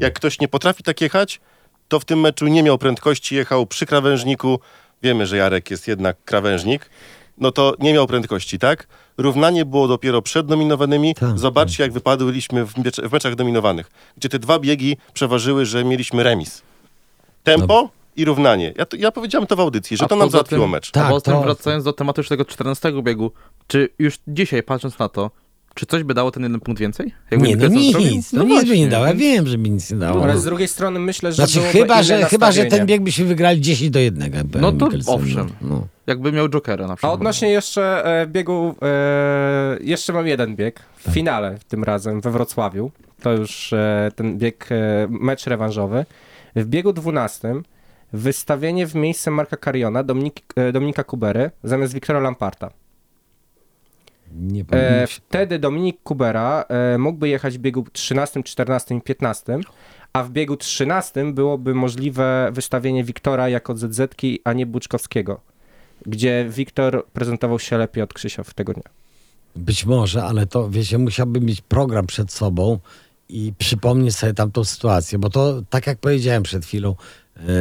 [0.00, 1.40] Jak ktoś nie potrafi tak jechać,
[1.88, 4.60] to w tym meczu nie miał prędkości, jechał przy krawężniku.
[5.02, 6.90] Wiemy, że Jarek jest jednak krawężnik.
[7.38, 8.86] No to nie miał prędkości, tak?
[9.18, 11.14] Równanie było dopiero przed nominowanymi.
[11.14, 15.84] Tak, Zobaczcie, jak wypadłyśmy w, mecz- w meczach dominowanych, gdzie te dwa biegi przeważyły, że
[15.84, 16.62] mieliśmy remis.
[17.44, 18.72] Tempo i równanie.
[18.76, 20.90] Ja, to, ja powiedziałem to w audycji, że A to nam załatwiło tym- mecz.
[20.90, 23.30] Tak, a poza tym to- wracając do tematu już tego 14 biegu,
[23.66, 25.30] czy już dzisiaj, patrząc na to,
[25.74, 27.14] czy coś by dało ten jeden punkt więcej?
[27.30, 27.80] Jakby Nie, no zrobił?
[28.10, 29.06] nic, no, No nic by nie właśnie, dało.
[29.06, 30.22] Ja wiem, że by nic nie dało.
[30.22, 33.60] Ale z drugiej strony myślę, że Znaczy chyba, że, chyba, że ten bieg byśmy wygrali
[33.60, 34.32] 10 do 1.
[34.34, 35.48] jakby No to Mikkelsen, owszem.
[35.60, 35.86] No.
[36.06, 37.12] Jakby miał Jokera na A przykład.
[37.14, 41.14] odnośnie jeszcze e, biegu, e, jeszcze mam jeden bieg w Tak.
[41.14, 42.90] finale tym razem we Wrocławiu.
[43.22, 46.04] To już e, ten bieg, e, mecz rewanżowy.
[46.56, 47.54] W biegu 12
[48.12, 52.70] wystawienie w miejsce Marka Cariona Dominik, e, Dominika Kubery zamiast Wiktora Lamparta.
[54.34, 59.58] Nie E, wtedy Dominik Kubera e, mógłby jechać w biegu 13, 14 i 15,
[60.12, 64.00] a w biegu 13 byłoby możliwe wystawienie Wiktora jako ZZ,
[64.44, 65.40] a nie Buczkowskiego,
[66.06, 68.90] gdzie Wiktor prezentował się lepiej od Krzysia w tego dnia.
[69.56, 72.78] Być może, ale to wiecie, musiałbym mieć program przed sobą
[73.28, 76.94] i przypomnieć sobie tamtą sytuację, bo to tak jak powiedziałem przed chwilą,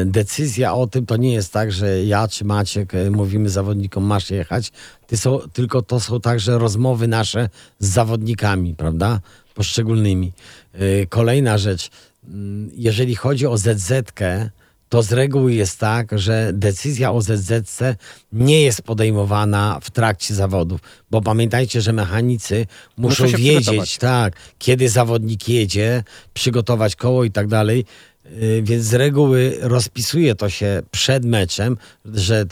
[0.05, 4.30] decyzja o tym to nie jest tak, że ja czy Maciek e, mówimy zawodnikom masz
[4.30, 4.71] jechać,
[5.07, 7.49] ty są, tylko to są także rozmowy nasze
[7.80, 9.19] z zawodnikami, prawda?
[9.53, 10.34] Poszczególnymi.
[10.74, 11.89] E, Kolejna rzecz,
[12.28, 14.49] mm, jeżeli chodzi o ZZ-kę,
[14.93, 17.95] to z reguły jest tak, że decyzja o ZZC
[18.32, 22.65] nie jest podejmowana w trakcie zawodów, bo pamiętajcie, że mechanicy
[22.97, 26.03] muszą wiedzieć, tak, kiedy zawodnik jedzie,
[26.34, 27.86] przygotować koło i tak dalej.
[28.26, 32.45] Yy, Więc z reguły rozpisuje to się przed meczem, że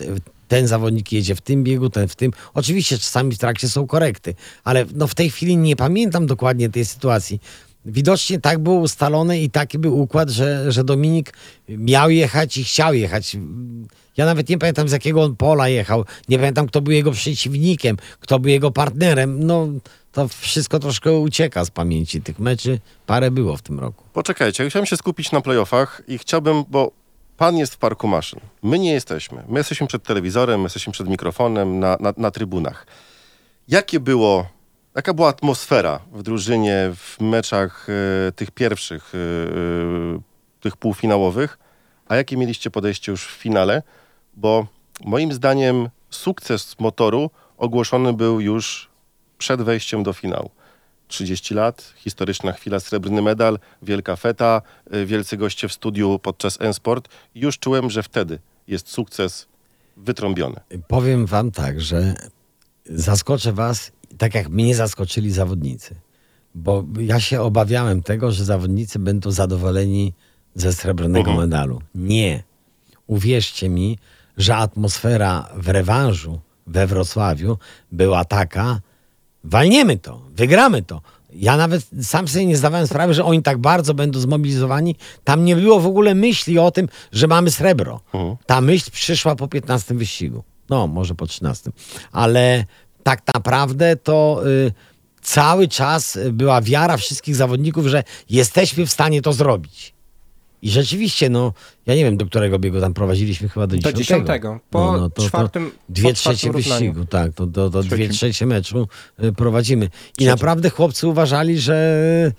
[0.47, 2.32] ten zawodnik jedzie w tym biegu, ten w tym.
[2.53, 6.86] Oczywiście czasami w trakcie są korekty, ale no w tej chwili nie pamiętam dokładnie tej
[6.86, 7.41] sytuacji.
[7.86, 11.34] Widocznie tak było ustalone i taki był układ, że, że Dominik
[11.69, 13.38] miał jechać i chciał jechać.
[14.17, 17.97] Ja nawet nie pamiętam z jakiego on pola jechał, nie pamiętam kto był jego przeciwnikiem,
[18.19, 19.45] kto był jego partnerem.
[19.45, 19.67] No
[20.12, 22.80] to wszystko troszkę ucieka z pamięci tych meczy.
[23.05, 24.03] Parę było w tym roku.
[24.14, 26.91] Poczekajcie, chciałem się skupić na playoffach i chciałbym, bo
[27.38, 28.39] pan jest w parku maszyn.
[28.64, 29.43] My nie jesteśmy.
[29.47, 32.88] My jesteśmy przed telewizorem, my jesteśmy przed mikrofonem, na, na, na trybunach.
[33.68, 34.47] Jakie było,
[34.95, 40.22] jaka była atmosfera w drużynie w meczach e, tych pierwszych, e, e,
[40.59, 41.59] tych półfinałowych,
[42.07, 43.84] a jakie mieliście podejście już w finale?
[44.34, 44.68] Bo
[45.05, 48.90] moim zdaniem sukces motoru ogłoszony był już
[49.41, 50.49] przed wejściem do finału.
[51.07, 54.61] 30 lat, historyczna chwila, srebrny medal, wielka feta,
[54.95, 57.09] y, wielcy goście w studiu podczas N-Sport.
[57.35, 59.47] Już czułem, że wtedy jest sukces
[59.97, 60.55] wytrąbiony.
[60.87, 62.13] Powiem wam tak, że
[62.85, 65.95] zaskoczę was, tak jak mnie zaskoczyli zawodnicy.
[66.55, 70.13] Bo ja się obawiałem tego, że zawodnicy będą zadowoleni
[70.55, 71.37] ze srebrnego Mhm.
[71.49, 71.81] medalu.
[71.95, 72.43] Nie.
[73.07, 73.97] Uwierzcie mi,
[74.37, 77.57] że atmosfera w rewanżu we Wrocławiu
[77.91, 78.81] była taka,
[79.43, 81.01] walniemy to, wygramy to.
[81.33, 84.95] Ja nawet sam sobie nie zdawałem sprawy, że oni tak bardzo będą zmobilizowani.
[85.23, 87.99] Tam nie było w ogóle myśli o tym, że mamy srebro.
[88.13, 88.35] Mhm.
[88.45, 90.43] Ta myśl przyszła po 15 wyścigu.
[90.69, 91.71] No, może po 13.
[92.11, 92.65] Ale
[93.03, 94.73] tak naprawdę to y,
[95.21, 99.93] cały czas była wiara wszystkich zawodników, że jesteśmy w stanie to zrobić.
[100.62, 101.53] I rzeczywiście, no,
[101.86, 104.01] ja nie wiem, do którego biegu tam prowadziliśmy, chyba do Do dziesiątego.
[104.03, 104.59] dziesiątego.
[104.70, 108.45] Po No, no, to, czwartym, dwie po trzecie wyścigu, tak, to, to, to dwie trzecie
[108.45, 108.88] meczu
[109.24, 109.86] y, prowadzimy.
[109.86, 110.28] I Trzecim.
[110.28, 112.32] naprawdę chłopcy uważali, że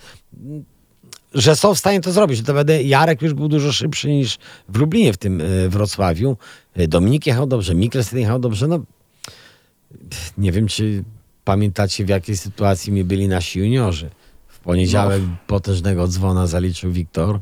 [1.35, 2.43] że są w stanie to zrobić.
[2.43, 6.37] To będę, Jarek już był dużo szybszy niż w Lublinie w tym y, Wrocławiu.
[6.81, 8.69] Y, Dominik jechał dobrze, Mikkelsen jechał dobrze.
[8.69, 8.81] No,
[10.39, 11.05] nie wiem, czy
[11.45, 14.11] pamiętacie w jakiej sytuacji my byli nasi juniorzy.
[14.49, 15.37] W poniedziałek No.
[15.47, 17.41] potężnego dzwona zaliczył Wiktor,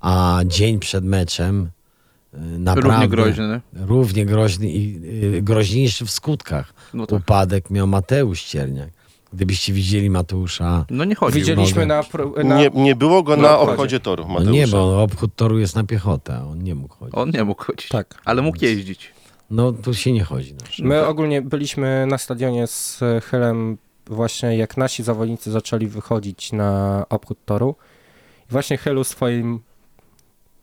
[0.00, 1.70] a dzień przed meczem
[2.34, 3.60] y, naprawdę Równie groźny.
[3.72, 5.00] równie groźny i
[5.36, 6.74] y, groźniejszy w skutkach.
[6.94, 7.18] No tak.
[7.20, 8.90] Upadek miał Mateusz Cierniak.
[9.32, 11.38] Gdybyście widzieli Mateusza, No nie chodzi.
[11.38, 12.02] Widzieliśmy na,
[12.44, 13.72] na Nie, nie było go No, na obchodzie.
[13.72, 14.52] obchodzie toru, no Mateusza.
[14.52, 17.14] nie, bo obchód toru jest na piechotę, on nie mógł chodzić.
[17.18, 17.88] On nie mógł chodzić.
[17.88, 18.14] Tak.
[18.24, 19.12] Ale mógł jeździć.
[19.50, 20.54] No tu się nie chodzi.
[20.54, 20.88] No.
[20.88, 27.38] My ogólnie byliśmy na stadionie z Hylem właśnie jak nasi zawodnicy zaczęli wychodzić na obchód
[27.44, 27.74] toru.
[28.48, 29.60] I właśnie Hylu swoim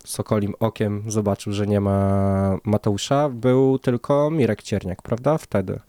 [0.08, 3.30] sokolim okiem zobaczył, że nie ma Mateusza.
[3.30, 5.38] Był tylko Mirek Cierniak, prawda?
[5.38, 5.80] Wtedy.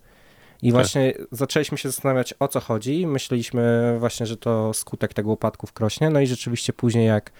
[0.62, 3.06] I właśnie zaczęliśmy się zastanawiać o co chodzi.
[3.06, 6.10] Myśleliśmy właśnie, że to skutek tego upadku w Krośnie.
[6.10, 7.32] No i rzeczywiście później jak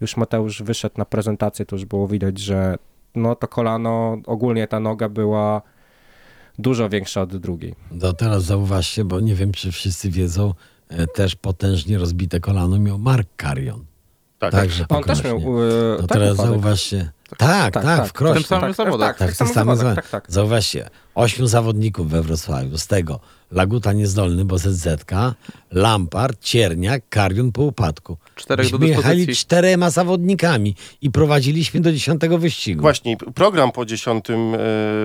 [0.00, 2.78] już Mateusz wyszedł na prezentację, to już było widać, że
[3.14, 5.62] no to kolano, ogólnie ta noga była
[6.58, 7.74] dużo większa od drugiej.
[8.00, 10.54] To teraz zauważcie, bo nie wiem, czy wszyscy wiedzą,
[10.88, 13.84] e, też potężnie rozbite kolano miał Mark Carion.
[14.38, 16.52] Tak, Także On też miał yy, No tak teraz upadek.
[16.52, 17.10] zauważcie.
[17.38, 18.44] Tak, tak, w Krośnie.
[18.44, 19.18] W tym samym zawodach.
[19.18, 20.32] Tak, Tak, samym samo zawodach, zwa- tak, tak.
[20.32, 23.20] Zauważcie, ośmiu zawodników we Wrocławiu, z tego
[23.52, 24.88] Laguta niezdolny, bo ZZ,
[25.72, 28.16] Lampard, Cierniak, Karion po upadku.
[28.34, 29.46] Czterech do Myśmy jechali dyspozycji.
[29.46, 32.80] czterema zawodnikami i prowadziliśmy do dziesiątego wyścigu.
[32.82, 34.58] Właśnie, program po dziesiątym e,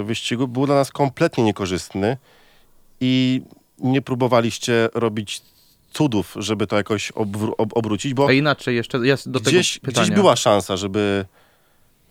[0.03, 2.17] wyścigu był dla nas kompletnie niekorzystny
[3.01, 3.41] i
[3.79, 5.41] nie próbowaliście robić
[5.91, 9.85] cudów, żeby to jakoś obwró- ob- obrócić, bo A inaczej jeszcze jest do gdzieś, tego
[9.85, 10.05] pytania.
[10.05, 11.25] gdzieś była szansa, żeby,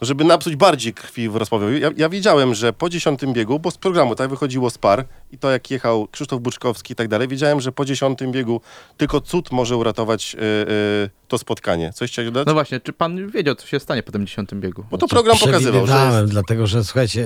[0.00, 1.72] żeby napsuć bardziej krwi w Wrocławiu.
[1.72, 5.38] Ja, ja wiedziałem, że po dziesiątym biegu, bo z programu tak wychodziło z par i
[5.38, 8.60] to jak jechał Krzysztof Buczkowski i tak dalej, wiedziałem, że po dziesiątym biegu
[8.96, 11.92] tylko cud może uratować e, e, to spotkanie.
[11.92, 12.46] Coś chciałeś dodać?
[12.46, 14.84] No właśnie, czy pan wiedział, co się stanie po tym dziesiątym biegu?
[14.90, 16.32] bo to program pokazywał, że jest...
[16.32, 17.20] dlatego że słuchajcie,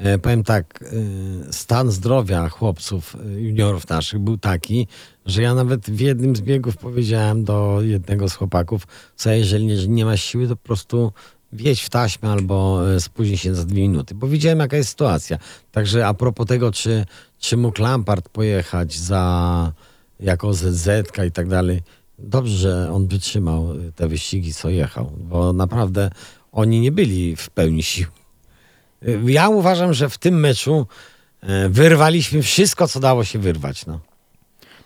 [0.00, 4.86] y, y, powiem tak, y, stan zdrowia chłopców, y, juniorów naszych był taki,
[5.26, 9.88] że ja nawet w jednym z biegów powiedziałem do jednego z chłopaków, co jeżeli nie,
[9.88, 11.12] nie masz siły, to po prostu
[11.52, 15.38] wjedź w taśmę albo y, spóźnij się za dwie minuty, bo widziałem jaka jest sytuacja.
[15.72, 17.06] Także a propos tego, czy,
[17.38, 19.72] czy mógł Lampard pojechać za
[20.20, 20.88] jako ZZ
[21.28, 21.82] i tak dalej,
[22.18, 26.10] dobrze, że on wytrzymał y, te wyścigi, co jechał, bo naprawdę
[26.52, 28.06] oni nie byli w pełni sił.
[29.08, 30.86] Y, Ja uważam, że w tym meczu
[31.68, 33.86] wyrwaliśmy wszystko, co dało się wyrwać.
[33.86, 34.00] No.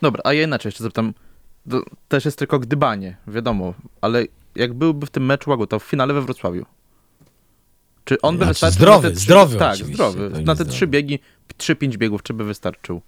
[0.02, 1.14] Dobra, a ja inaczej jeszcze zapytam.
[1.70, 4.24] To też jest tylko gdybanie, wiadomo, ale
[4.56, 6.66] jak byłby w tym meczu Łago, to w finale we Wrocławiu.
[8.04, 10.30] Czy on by Znaczy wystarczył zdrowy, te trzy, zdrowy Tak, oczywiście, zdrowy.
[10.30, 10.72] to nie Na te zdrowy.
[10.72, 11.18] trzy biegi,
[11.56, 13.00] trzy, pięć biegów, czy by wystarczył?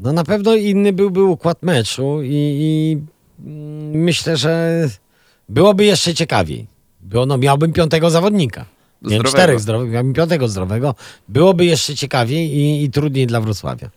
[0.00, 2.98] no na pewno inny byłby układ meczu i, i
[3.46, 4.84] mm, myślę, że
[5.48, 6.66] byłoby jeszcze ciekawiej.
[7.00, 8.64] Bo no, miałbym piątego zawodnika.
[9.02, 9.28] Zdrowego.
[9.28, 10.94] czterech zdrowych, miałem piątego zdrowego.
[11.28, 13.90] Byłoby jeszcze ciekawiej i, i trudniej dla Wrocławia.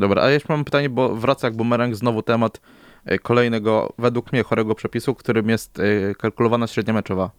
[0.00, 2.60] Dobra, a jeszcze mam pytanie, bo wraca jak bumerang znowu temat
[3.04, 7.30] e, kolejnego, według mnie, chorego przepisu, którym jest e, kalkulowana średnia meczowa.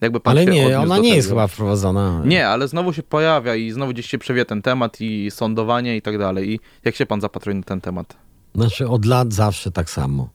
[0.00, 2.22] Jakby pan Ale nie, ona nie jest chyba wprowadzona.
[2.24, 6.02] Nie, ale znowu się pojawia i znowu gdzieś się przewie ten temat i sądowanie i
[6.02, 6.50] tak dalej.
[6.50, 8.16] I jak się pan zapatruje na ten temat?
[8.54, 10.28] Znaczy od lat zawsze tak samo.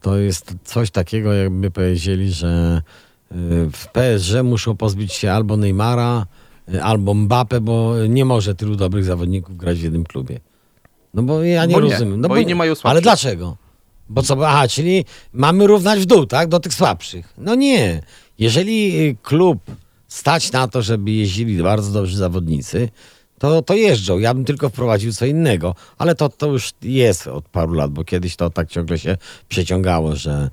[0.00, 2.82] To jest coś takiego, jakby powiedzieli, że
[3.32, 3.34] y,
[3.72, 6.26] w PSG muszą pozbyć się albo Neymara,
[6.82, 10.40] albo Mbappe, bo nie może tylu dobrych zawodników grać w jednym klubie.
[11.18, 12.20] No bo ja nie Bo nie, rozumiem.
[12.20, 12.90] No bo i nie mają słabszych.
[12.90, 13.56] Ale dlaczego?
[14.08, 16.48] Bo co, aha, czyli mamy równać w dół, tak?
[16.48, 17.34] Do tych słabszych.
[17.38, 18.02] No nie.
[18.38, 19.58] Jeżeli y, klub
[20.08, 22.88] stać na to, żeby jeździli bardzo dobrzy zawodnicy,
[23.38, 24.18] to, to jeżdżą.
[24.18, 25.74] Ja bym tylko wprowadził co innego.
[25.98, 29.16] Ale to, to już jest od paru lat, bo kiedyś to tak ciągle się
[29.48, 30.50] przeciągało, że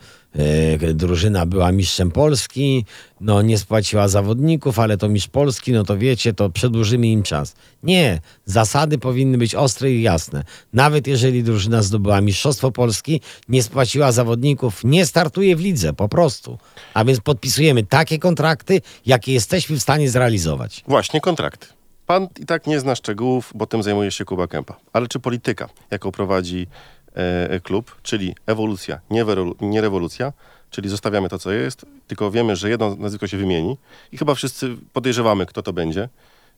[0.79, 2.85] e, drużyna była mistrzem Polski,
[3.21, 7.55] no nie spłaciła zawodników, ale to mistrz Polski, no to wiecie, to przedłużymy im czas.
[7.83, 10.43] Nie, zasady powinny być ostre i jasne.
[10.73, 16.57] Nawet jeżeli drużyna zdobyła mistrzostwo Polski, nie spłaciła zawodników, nie startuje w lidze, po prostu.
[16.93, 20.83] A więc podpisujemy takie kontrakty, jakie jesteśmy w stanie zrealizować.
[20.87, 21.74] Właśnie kontrakty.
[22.05, 24.77] Pan i tak nie zna szczegółów, bo tym zajmuje się Kuba Kępa.
[24.93, 26.67] Ale czy polityka, jaką prowadzi
[27.13, 29.25] e, klub, czyli ewolucja, nie,
[29.61, 30.33] nie rewolucja,
[30.69, 33.77] czyli zostawiamy to, co jest, tylko wiemy, że jedno nazwisko się wymieni
[34.11, 36.09] i chyba wszyscy podejrzewamy, kto to będzie.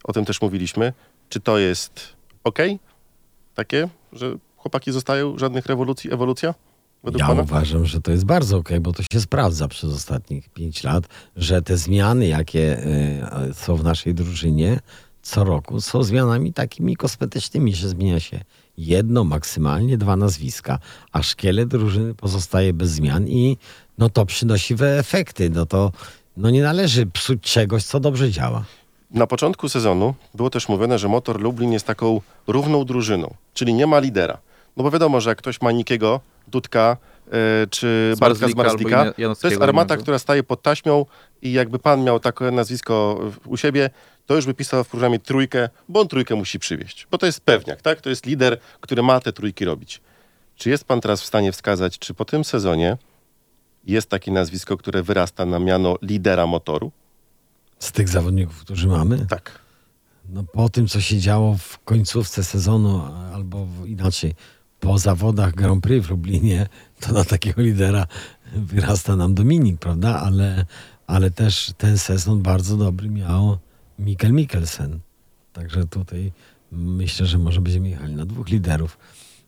[0.04, 0.94] O tym też mówiliśmy.
[1.30, 2.60] Czy to jest ok?
[3.56, 6.54] Takie, że chłopaki zostają, żadnych rewolucji, ewolucja?
[7.04, 7.42] Według Ja pana?
[7.42, 11.62] uważam, że to jest bardzo okej, bo to się sprawdza przez ostatnich pięć lat, że
[11.62, 12.80] te zmiany, jakie
[13.50, 14.80] y, są w naszej drużynie
[15.28, 18.40] co roku, są zmianami takimi kosmetycznymi, że zmienia się
[18.78, 20.80] jedno, maksymalnie dwa nazwiska,
[21.12, 23.58] a szkielet drużyny pozostaje bez zmian i
[23.98, 25.50] no to przynosi we efekty.
[25.50, 25.92] No to
[26.38, 28.64] no nie należy psuć czegoś, co dobrze działa.
[29.12, 33.88] Na początku sezonu było też mówione, że Motor Lublin jest taką równą drużyną, czyli nie
[33.88, 34.38] ma lidera.
[34.78, 36.98] No bo wiadomo, że jak ktoś ma Nikiego, Dudka
[37.28, 40.04] e, czy Z Bartka z Marzlika albo Marzlika, Jan- to jest armata, Rimego.
[40.04, 41.06] która staje pod taśmią
[41.42, 43.90] i jakby pan miał takie nazwisko u siebie,
[44.28, 47.08] to już by pisał w programie trójkę, bo on trójkę musi przywieźć.
[47.12, 48.02] Bo to jest pewniak, tak?
[48.02, 50.02] To jest lider, który ma te trójki robić.
[50.56, 52.98] Czy jest pan teraz w stanie wskazać, czy po tym sezonie
[53.84, 56.92] jest takie nazwisko, które wyrasta na miano lidera motoru?
[57.80, 59.60] Z tych zawodników, którzy mamy, Tak.
[60.30, 63.02] No po tym, co się działo w końcówce sezonu,
[63.34, 64.36] albo inaczej,
[64.80, 66.68] po zawodach Grand Prix w Lublinie,
[67.00, 68.08] to na takiego lidera
[68.56, 70.22] wyrasta nam Dominik, prawda?
[70.22, 70.66] Ale,
[71.08, 73.58] ale też ten sezon bardzo dobry miał
[74.00, 75.00] Mikkel Mikkelsen.
[75.54, 76.32] Także tutaj
[76.72, 78.98] myślę, że może będziemy jechali na dwóch liderów.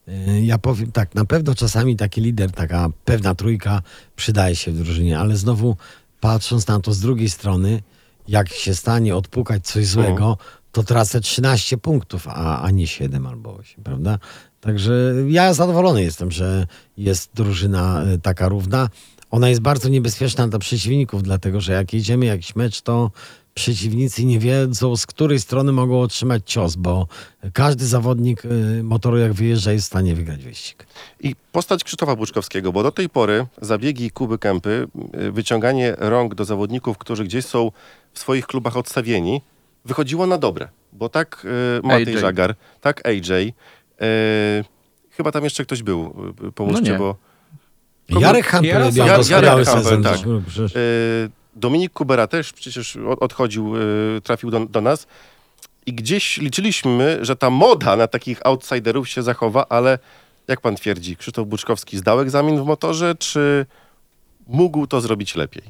[0.08, 3.82] Yy, Ja powiem tak, na pewno czasami taki lider, taka pewna trójka
[4.16, 5.78] przydaje się w drużynie, ale znowu
[6.20, 7.82] patrząc na to z drugiej strony,
[8.28, 10.38] jak się stanie odpukać coś złego,
[10.72, 14.20] to tracę 13 punktów, a, a nie 7 albo 8, prawda?
[14.62, 18.90] Także ja zadowolony jestem, że jest drużyna y, taka równa.
[19.32, 23.12] Ona jest bardzo niebezpieczna dla przeciwników, dlatego że jak jedziemy jakiś mecz, to
[23.60, 27.08] przeciwnicy nie wiedzą, z której strony mogą otrzymać cios, bo
[27.54, 30.88] każdy zawodnik y, motoru, jak wyjeżdża, jest w stanie wygrać wyścig.
[31.22, 34.88] I postać Krzysztofa Buczkowskiego, bo do tej pory zabiegi Kuby Kępy,
[35.28, 37.72] y, wyciąganie rąk do zawodników, którzy gdzieś są
[38.14, 39.42] w swoich klubach odstawieni,
[39.86, 40.68] wychodziło na dobre.
[40.94, 41.46] Bo tak
[41.80, 42.18] y, Matej AJ.
[42.22, 43.54] Żagar, tak AJ, y,
[45.12, 46.14] chyba tam jeszcze ktoś był,
[46.48, 46.98] y, pomóżcie, No nie.
[46.98, 47.16] bo
[48.12, 49.66] Kogo- Jarek Hampel miał Jarek.
[49.68, 50.20] Hampel, tak.
[50.76, 55.08] Y, Dominik Kubera też przecież od- odchodził, y, trafił do, do nas
[55.86, 60.00] i gdzieś liczyliśmy, że ta moda na takich outsiderów się zachowa, ale
[60.48, 63.66] jak pan twierdzi, Krzysztof Buczkowski zdał egzamin w motorze, czy
[64.48, 65.64] mógł to zrobić lepiej?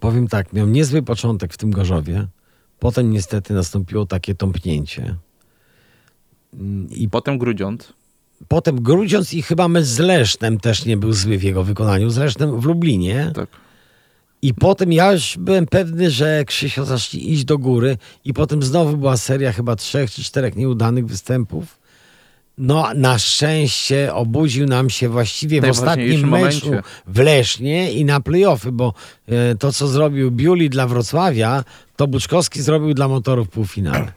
[0.00, 2.26] Powiem tak, miał niezły początek w tym Gorzowie.
[2.78, 5.14] Potem niestety nastąpiło takie tąpnięcie.
[6.54, 7.92] Mm, I Potem Grudziądz.
[8.48, 12.10] potem Grudziądz i chyba mecz z Lesznem też nie był zły w jego wykonaniu.
[12.10, 13.32] Z Lesznem w Lublinie.
[13.34, 13.48] Tak.
[14.42, 18.96] I potem ja już byłem pewny, że Krzysio zacznie iść do góry i potem znowu
[18.96, 21.78] była seria chyba trzech czy czterech nieudanych występów.
[22.58, 26.88] No, na szczęście obudził nam się właściwie w ostatnim meczu momencie.
[27.06, 28.94] w Lesznie i na playoffy, bo
[29.28, 31.64] e, to, co zrobił Biuli dla Wrocławia,
[31.96, 34.12] to Buczkowski zrobił dla motorów półfinale.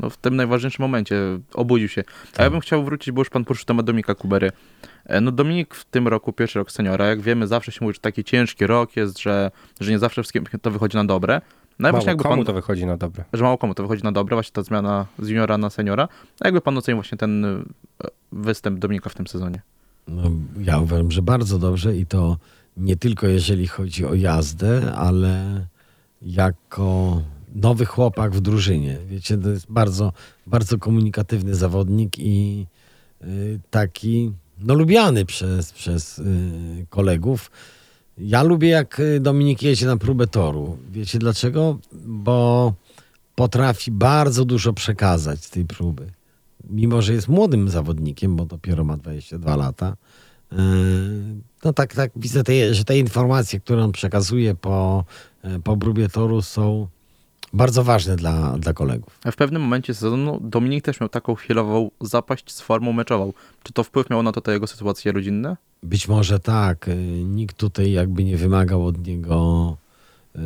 [0.00, 1.16] No w tym najważniejszym momencie
[1.54, 2.04] obudził się.
[2.38, 4.52] A ja bym chciał wrócić, bo już pan poruszył temat Dominika Kubery.
[5.06, 8.00] E, No Dominik w tym roku, pierwszy rok seniora, jak wiemy, zawsze się mówi, że
[8.00, 11.40] taki ciężki rok jest, że, że nie zawsze wszystkim to wychodzi na dobre.
[11.78, 13.24] No i właśnie Mało jakby komu pan, to wychodzi na dobre.
[13.32, 16.08] że mało komu to wychodzi na dobre, właśnie ta zmiana z juniora na seniora.
[16.40, 17.62] A jakby pan ocenił właśnie ten e,
[18.32, 19.62] występ Dominika w tym sezonie?
[20.08, 20.22] No,
[20.60, 22.36] ja uważam, że bardzo dobrze i to
[22.76, 25.66] nie tylko jeżeli chodzi o jazdę, ale
[26.22, 27.22] jako,
[27.54, 28.98] nowy chłopak w drużynie.
[29.06, 30.12] Wiecie, to jest bardzo,
[30.46, 32.66] bardzo komunikatywny zawodnik i
[33.22, 37.50] y, taki, no lubiany przez, przez y, kolegów.
[38.18, 40.78] Ja lubię, jak y, Dominik jedzie na próbę toru.
[40.92, 41.78] Wiecie dlaczego?
[42.06, 42.72] Bo
[43.34, 46.10] potrafi bardzo dużo przekazać z tej próby.
[46.70, 49.96] Mimo, że jest młodym zawodnikiem, bo dopiero ma 22 lata,
[51.64, 55.04] no tak, tak widzę, te, że te informacje, które on przekazuje po,
[55.64, 56.88] po próbie toru są
[57.52, 59.18] bardzo ważne dla, dla kolegów.
[59.32, 63.32] W pewnym momencie sezonu Dominik też miał taką chwilową zapaść z formą meczową.
[63.62, 65.56] Czy to wpływ miało na to te jego sytuacje rodzinne?
[65.82, 66.88] Być może tak.
[66.88, 66.94] y,
[67.24, 69.76] Nikt tutaj jakby nie wymagał od niego
[70.34, 70.42] yy,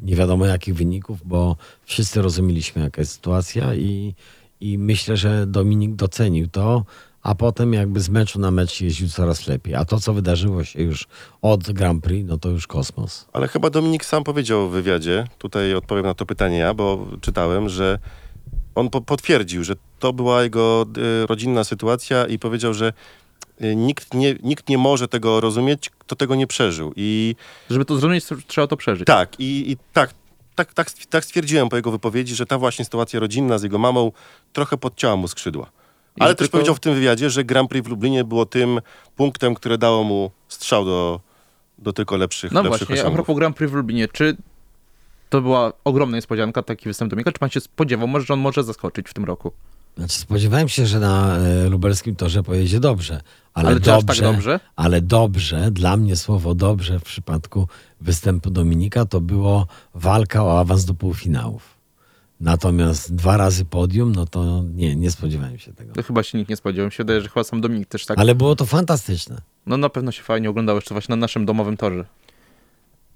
[0.00, 4.14] nie wiadomo jakich wyników, bo wszyscy rozumieliśmy jaka jest sytuacja i,
[4.60, 6.84] i myślę, że Dominik docenił to,
[7.26, 9.74] a potem jakby z meczu na mecz jeździł coraz lepiej.
[9.74, 11.06] A to, co wydarzyło się już
[11.42, 13.26] od Grand Prix, no to już kosmos.
[13.32, 17.68] Ale chyba Dominik sam powiedział w wywiadzie, tutaj odpowiem na to pytanie ja, bo czytałem,
[17.68, 17.98] że
[18.74, 20.86] on po potwierdził, że to była jego
[21.22, 22.92] y, rodzinna sytuacja i powiedział, że
[23.62, 26.92] y, nikt nie, nikt nie może tego rozumieć, kto tego nie przeżył.
[26.96, 27.36] I
[27.70, 29.06] Żeby to zrozumieć, trzeba to przeżyć.
[29.06, 30.14] tak, i, i tak,
[30.54, 34.12] tak, tak, tak stwierdziłem po jego wypowiedzi, że ta właśnie sytuacja rodzinna z jego mamą
[34.52, 35.75] trochę podcięła mu skrzydła.
[36.20, 38.80] Ale też tylko- powiedział w tym wywiadzie, że Grand Prix w Lublinie było tym
[39.16, 41.20] punktem, które dało mu strzał do,
[41.78, 43.14] do tylko lepszych, No lepszych właśnie, a osiągów.
[43.16, 44.36] propos Grand Prix w Lublinie, czy
[45.30, 48.64] to była ogromna niespodzianka, taki występ Dominika, czy pan się spodziewał, może, że on może
[48.64, 49.52] zaskoczyć w tym roku?
[49.96, 53.20] Znaczy spodziewałem się, że na e, lubelskim torze pojedzie dobrze.
[53.54, 54.60] Ale, Ale aż dobrze, tak dobrze?
[54.76, 57.68] Ale dobrze, dla mnie słowo dobrze w przypadku
[58.00, 61.75] występu Dominika to było walka o awans do półfinałów.
[62.40, 65.92] Natomiast dwa razy podium, no to nie, nie spodziewałem się tego.
[65.92, 66.86] To chyba się nikt nie spodziewał.
[66.86, 68.18] Mi się wydaje, że chyba sam Dominik też tak.
[68.18, 69.40] Ale było to fantastyczne.
[69.66, 72.06] No na pewno się fajnie oglądało jeszcze właśnie na naszym domowym torze.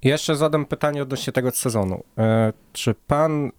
[0.02, 2.02] Jeszcze zadam pytanie odnośnie tego sezonu.
[2.18, 3.50] E, czy pan,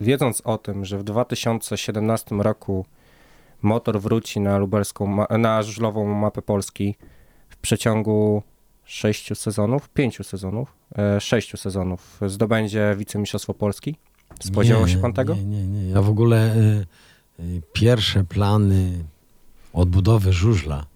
[0.00, 2.86] wiedząc o tym, że w 2017 roku
[3.62, 6.94] motor wróci na lubelską, na żużlową mapę Polski
[7.48, 8.42] w przeciągu
[8.84, 13.96] sześciu sezonów, pięciu sezonów, e, sześciu sezonów zdobędzie wicemistrzostwo Polski?
[14.40, 15.34] Spodziewał Nie, się pan tego?
[15.34, 15.88] Nie, nie, nie.
[15.88, 16.86] Ja w ogóle y,
[17.40, 19.04] y, pierwsze plany
[19.72, 20.86] odbudowy żużla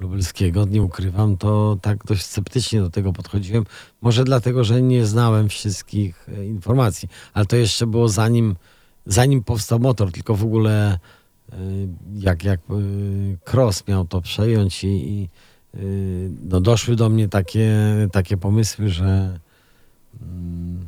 [0.00, 3.64] lubelskiego, nie ukrywam, to tak dość sceptycznie do tego podchodziłem.
[4.00, 8.56] Może dlatego, że nie znałem wszystkich e, informacji, ale to jeszcze było zanim,
[9.06, 10.98] zanim powstał motor, tylko w ogóle
[11.52, 11.56] y,
[12.14, 15.28] jak, jak y, Cross miał to przejąć i, i
[15.74, 17.76] y, no doszły do mnie takie,
[18.12, 19.38] takie pomysły, że
[20.22, 20.86] mm,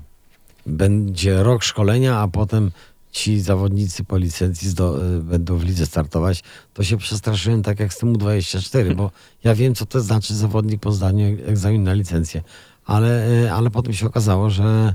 [0.67, 2.71] będzie rok szkolenia, a potem
[3.13, 6.43] ci zawodnicy po licencji y, będą w lidze startować,
[6.75, 9.11] to się przestraszyłem tak jak z tym U24, bo
[9.45, 12.43] ja wiem, co to znaczy zawodnik po zdaniu egzaminu na licencję,
[12.87, 14.95] ale, y, ale potem się okazało, że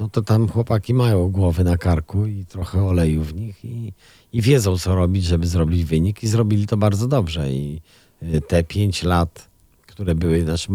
[0.00, 3.92] no to tam chłopaki mają głowy na karku i trochę oleju w nich i,
[4.32, 7.52] i wiedzą, co robić, żeby zrobić wynik i zrobili to bardzo dobrze.
[7.52, 7.80] I
[8.22, 9.48] y, te pięć lat,
[9.86, 10.68] które były, znaczy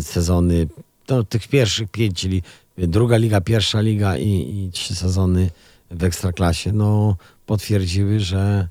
[0.00, 0.68] sezony,
[1.08, 2.42] no, tych pierwszych pięć, czyli
[2.78, 5.50] druga liga, pierwsza liga i, i trzy sezony
[5.90, 7.16] w Ekstraklasie, no
[7.46, 8.68] potwierdziły, że,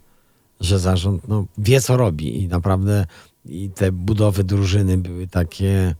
[0.59, 3.05] że zarząd no, wie, co robi i naprawdę
[3.45, 5.95] i te budowy drużyny były takie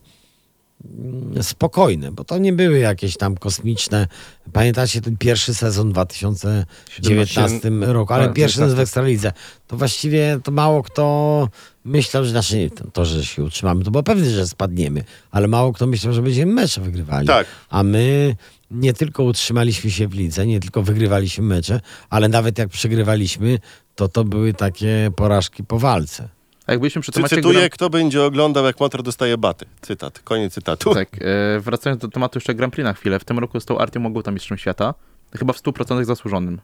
[1.42, 4.06] spokojne, bo to nie były jakieś tam kosmiczne.
[4.52, 8.82] Pamiętacie ten pierwszy sezon w 2019 roku, ale tak, pierwszy sezon w 19.
[8.82, 9.32] Ekstralidze.
[9.66, 11.48] To właściwie to mało kto
[11.84, 15.86] myślał, że znaczy to, że się utrzymamy, to było pewne, że spadniemy, ale mało kto
[15.86, 17.26] myślał, że będziemy mecze wygrywali.
[17.26, 17.46] Tak.
[17.70, 18.36] A my
[18.70, 21.80] nie tylko utrzymaliśmy się w lidze, nie tylko wygrywaliśmy mecze,
[22.10, 23.58] ale nawet jak przegrywaliśmy,
[23.94, 26.28] to to były takie porażki po walce.
[26.66, 27.72] A jak byliśmy przy temacie Cytuję, Grand...
[27.72, 29.66] kto będzie oglądał, jak motor dostaje baty.
[29.80, 30.94] Cytat, koniec cytatu.
[30.94, 33.18] Tak, e, wracając do tematu jeszcze Grand Prix na chwilę.
[33.18, 34.94] W tym roku został Artem Moguta mistrzem świata.
[35.34, 36.60] Chyba w 100% zasłużonym.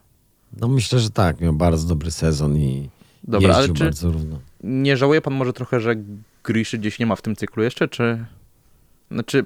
[0.61, 2.89] No myślę, że tak, miał bardzo dobry sezon i
[3.25, 4.39] Dobra, ale czy bardzo równo.
[4.63, 5.95] nie żałuje pan może trochę, że
[6.45, 8.25] Griszy gdzieś nie ma w tym cyklu jeszcze, czy...
[9.11, 9.45] Znaczy,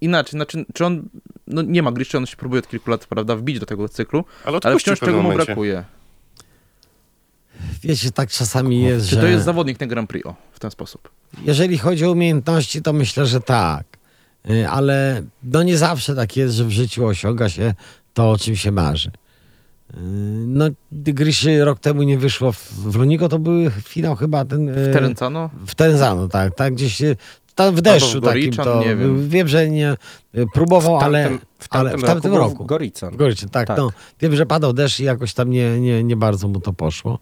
[0.00, 1.02] inaczej, znaczy, czy on...
[1.46, 4.24] No nie ma Griszy, on się próbuje od kilku lat, prawda, wbić do tego cyklu,
[4.44, 5.84] Ale ale wciąż tego mu brakuje.
[7.84, 10.70] Wiecie, tak czasami jest, Czy że to jest zawodnik na Grand Prix, o, w ten
[10.70, 11.08] sposób.
[11.44, 13.84] jeżeli chodzi o umiejętności, to myślę, że tak.
[14.50, 17.74] Y, Ale no nie zawsze tak jest, że w życiu osiąga się
[18.14, 19.08] to, o czym się marzy.
[19.08, 19.96] Y,
[20.46, 24.68] No, gdy Gryszy rok temu nie wyszło w, w Lunigo, to był finał chyba ten...
[24.68, 25.50] y, W Terencano?
[25.66, 27.02] W Terenzano, tak, tak, gdzieś
[27.54, 29.28] tam w deszczu w takim to, nie wiem.
[29.28, 29.96] wiem, że nie
[30.54, 32.56] próbował, ale, w ale tamtym, w tamtym roku, roku.
[32.56, 33.10] był Gorican.
[33.16, 33.78] w tak, Tak.
[33.78, 37.18] no, wiem, że padał deszcz i jakoś tam nie, nie, nie bardzo mu to poszło.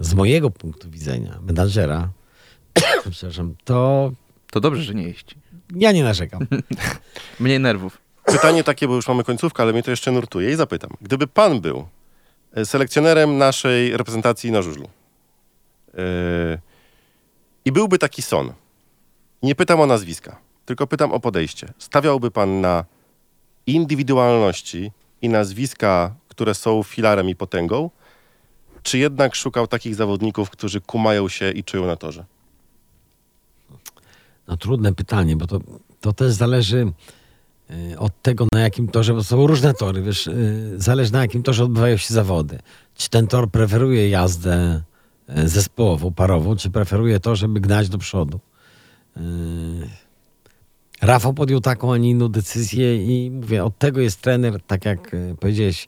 [0.00, 2.08] Z mojego punktu widzenia, menadżera,
[3.10, 4.10] przepraszam, to
[4.50, 5.36] To dobrze, że nie jeździ.
[5.76, 6.46] ja nie narzekam.
[7.40, 7.98] Mniej nerwów.
[8.24, 10.90] pytanie takie, bo już mamy końcówkę, ale mnie to jeszcze nurtuje i zapytam.
[11.02, 11.86] Gdyby pan był
[12.52, 14.88] e, selekcjonerem naszej reprezentacji na żużlu
[15.94, 16.02] yy,
[17.64, 18.52] i byłby taki son,
[19.42, 21.68] nie pytam o nazwiska, tylko pytam o podejście.
[21.78, 22.84] Stawiałby pan na
[23.66, 24.92] indywidualności
[25.22, 27.90] i nazwiska, które są filarem i potęgą,
[28.82, 32.24] czy jednak szukał takich zawodników, którzy kumają się i czują na torze?
[34.48, 35.60] No trudne pytanie, bo to,
[36.00, 36.92] to też zależy
[37.70, 40.34] e, od tego, na jakim torze, bo są różne tory, wiesz, e,
[40.76, 42.58] zależy na jakim torze odbywają się zawody.
[42.94, 44.82] Czy ten tor preferuje jazdę
[45.28, 48.40] e, zespołową, parową, czy preferuje to, żeby gnać do przodu.
[51.02, 55.16] Rafał podjął taką, a nie inną decyzję i mówię, od tego jest trener, tak jak
[55.40, 55.86] powiedziałeś,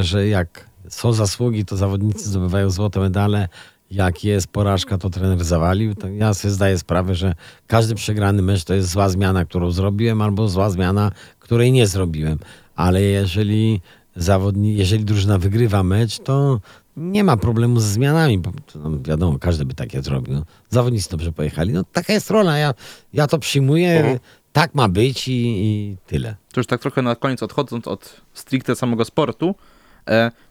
[0.00, 3.48] że jak są zasługi, to zawodnicy zdobywają złote medale,
[3.90, 5.94] jak jest porażka, to trener zawalił.
[5.94, 7.34] To ja sobie zdaję sprawę, że
[7.66, 12.38] każdy przegrany mecz to jest zła zmiana, którą zrobiłem, albo zła zmiana, której nie zrobiłem.
[12.76, 13.80] Ale jeżeli
[14.16, 16.60] zawodni, jeżeli drużyna wygrywa mecz, to
[16.96, 20.42] nie ma problemu ze zmianami, bo no, wiadomo, każdy by takie zrobił.
[20.70, 21.72] Zawodnicy dobrze pojechali.
[21.72, 22.74] No taka jest rola, ja,
[23.12, 24.18] ja to przyjmuję, Mhm.
[24.52, 26.36] tak ma być i, i tyle.
[26.52, 29.54] To już tak trochę na koniec odchodząc od stricte samego sportu,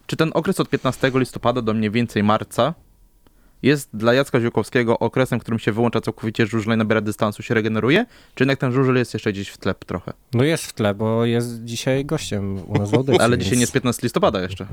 [0.08, 2.74] czy ten okres od 15 listopada do mniej więcej marca
[3.64, 7.54] jest dla Jacka Ziółkowskiego okresem, w którym się wyłącza całkowicie żużel i nabiera dystansu, się
[7.54, 8.06] regeneruje?
[8.36, 10.14] Czy jednak ten żużel jest jeszcze gdzieś w tle trochę?
[10.34, 13.22] No jest w tle, bo jest dzisiaj gościem u nas w audycji.
[13.24, 14.68] Ale dzisiaj więc- nie jest 15 listopada jeszcze.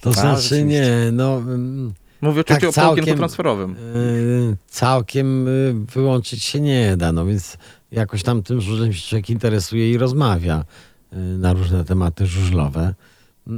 [0.00, 1.36] To A, znaczy nie, no...
[1.36, 3.76] mm, Mówię Tak, oczywiście o okienku całkiem- transferowym.
[4.50, 5.46] Yy, całkiem
[5.94, 7.56] wyłączyć się nie da, no więc
[7.92, 10.64] jakoś tam tym żużlem się człowiek interesuje i rozmawia
[11.12, 12.94] yy, na różne tematy żużlowe,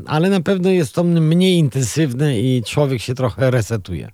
[0.07, 4.11] ale na pewno jest to mniej intensywne i człowiek się trochę resetuje.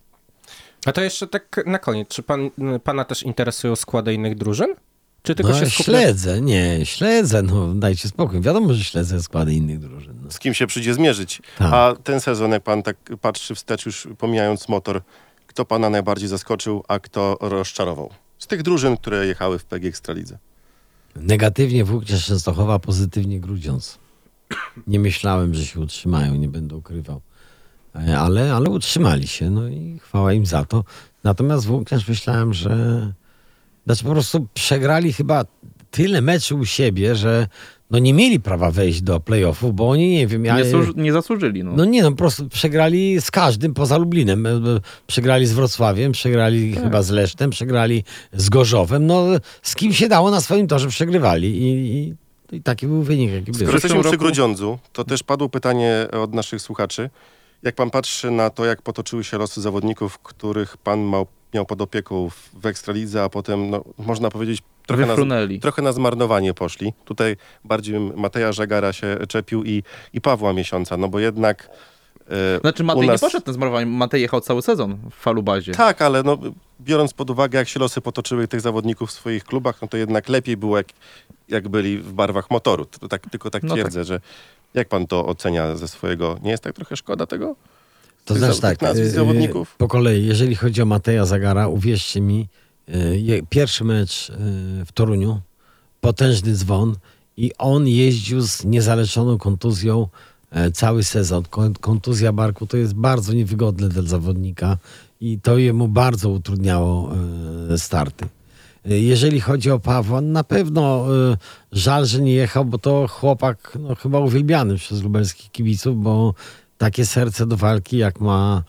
[0.87, 2.51] A to jeszcze tak na koniec, czy pan,
[2.85, 4.75] pana też interesują składy innych drużyn?
[5.23, 5.85] Czy tylko No, się skupia...
[5.85, 8.41] śledzę, nie, śledzę, no dajcie spokój.
[8.41, 10.15] Wiadomo, że śledzę składy innych drużyn.
[10.25, 10.31] No.
[10.31, 11.43] Z kim się przyjdzie zmierzyć?
[11.59, 11.73] Tak.
[11.73, 15.03] A ten sezon, jak pan tak patrzy wstecz, już pomijając motor,
[15.47, 18.11] kto pana najbardziej zaskoczył, a kto rozczarował?
[18.39, 20.39] Z tych drużyn, które jechały w PG Ekstralidze.
[21.17, 23.99] Negatywnie Włókniarz Częstochowa, pozytywnie Grudziądz.
[24.87, 27.21] Nie myślałem, że się utrzymają, nie będę ukrywał.
[28.09, 30.85] E, Ale, ale utrzymali się, no i chwała im za to.
[31.25, 33.13] Natomiast Włókniarz myślałem, że...
[33.87, 35.45] Znaczy po prostu przegrali chyba
[35.91, 37.47] tyle meczy u siebie, że
[37.91, 40.43] no nie mieli prawa wejść do playoffów, bo oni, nie wiem...
[40.43, 41.65] Nie, ale- służ- nie zasłużyli.
[41.65, 41.73] No.
[41.77, 44.47] no nie, no po prostu przegrali z każdym poza Lublinem.
[44.47, 44.61] E, e,
[45.07, 46.83] Przegrali z Wrocławiem, przegrali Tak.
[46.85, 49.07] chyba z Lesztem, przegrali z Gorzowem.
[49.07, 49.27] No
[49.63, 52.15] z kim się dało na swoim torze przegrywali i, i,
[52.53, 53.55] i taki był wynik, jaki.
[53.55, 57.11] Skoro jesteśmy zeszłym przy roku- Grudziądzu, to też padło pytanie od naszych słuchaczy.
[57.63, 61.83] Jak pan patrzy na to, jak potoczyły się losy zawodników, których pan miał, miał pod
[61.83, 65.15] opieką w, w Ekstralidze, a potem, no, można powiedzieć, trochę na,
[65.61, 66.93] trochę na zmarnowanie poszli.
[67.05, 69.83] Tutaj bardziej Mateja Żagara się czepił i,
[70.13, 71.71] i Pawła Miesiąca, no bo jednak...
[72.31, 75.73] e, Znaczy Matej nas- nie poszedł na zmarowanie, Matej jechał cały sezon w falubazie.
[75.73, 76.39] Tak, ale no,
[76.81, 80.29] biorąc pod uwagę, jak się losy potoczyły tych zawodników w swoich klubach, no to jednak
[80.29, 80.87] lepiej było, jak,
[81.49, 82.85] jak byli w barwach motoru.
[82.85, 84.21] To tak, tylko tak No twierdzę, że
[84.75, 86.39] jak pan to ocenia ze swojego...
[86.43, 87.57] Nie jest tak trochę szkoda tego?
[88.25, 89.75] To znaczy tak, nazwisk y, zawodników?
[89.77, 92.49] po kolei, jeżeli chodzi o Mateja Zagara, uwierzcie mi,
[92.89, 94.35] y, pierwszy mecz y,
[94.87, 95.41] w Toruniu,
[96.01, 96.97] potężny dzwon
[97.37, 100.09] i on jeździł z niezaleczoną kontuzją
[100.73, 101.43] cały sezon.
[101.51, 104.77] Kon- Kontuzja barku to jest bardzo niewygodne dla zawodnika
[105.21, 107.13] i to jemu bardzo utrudniało
[107.71, 108.27] e, starty.
[108.91, 111.37] E, Jeżeli chodzi o Pawła, na pewno e,
[111.73, 116.35] żal, że nie jechał, bo to chłopak no, chyba uwielbiany przez lubelskich kibiców, bo
[116.79, 118.63] takie serce do walki, jak ma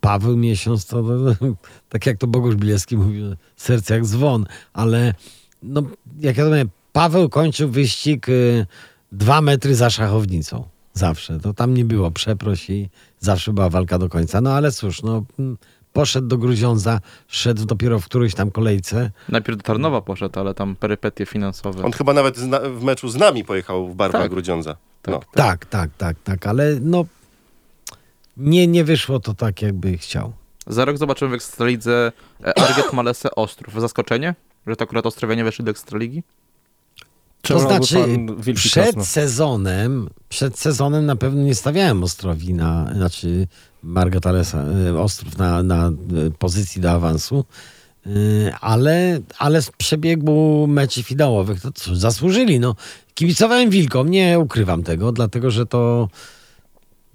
[0.00, 1.04] Paweł Miesiąc, to,
[1.88, 5.14] tak jak to Bogusz Bilecki mówił, serce jak dzwon, ale
[5.62, 5.82] no,
[6.20, 8.26] jak ja mówię, Paweł kończył wyścig
[9.12, 10.68] dwa metry za szachownicą.
[10.94, 11.40] Zawsze.
[11.40, 12.88] To tam nie było przeproś i
[13.18, 14.40] zawsze była walka do końca.
[14.40, 15.56] No ale cóż, no, mm,
[15.92, 19.10] poszedł do Gruziądza, szedł dopiero w którejś tam kolejce.
[19.28, 21.84] Najpierw do Tarnowa poszedł, ale tam perypetie finansowe.
[21.84, 24.30] On chyba nawet zna, w meczu z nami pojechał w barwach Tak.
[24.30, 24.76] Grudziądza.
[25.02, 25.20] Tak, No.
[25.34, 27.04] Tak, tak, tak, tak, ale no
[28.36, 30.32] nie, nie wyszło to tak, jakby chciał.
[30.66, 32.12] Za rok zobaczymy w Ekstralidze
[32.44, 33.80] e, Arget Malese Ostrów.
[33.80, 34.34] Zaskoczenie,
[34.66, 36.22] że to akurat Ostrowianie weszli do Ekstraligi?
[37.42, 37.98] Czemu to znaczy,
[38.54, 43.46] przed sezonem, przed sezonem na pewno nie stawiałem Ostrowi na, znaczy
[43.82, 45.88] Margot Alesa, y, Ostrów na, na
[46.26, 47.44] y, pozycji do awansu,
[48.08, 52.60] Y, ale, ale z przebiegu meczy finałowych to cóż, zasłużyli.
[52.60, 52.74] No.
[53.14, 56.08] Kibicowałem Wilkom, nie ukrywam tego, dlatego że to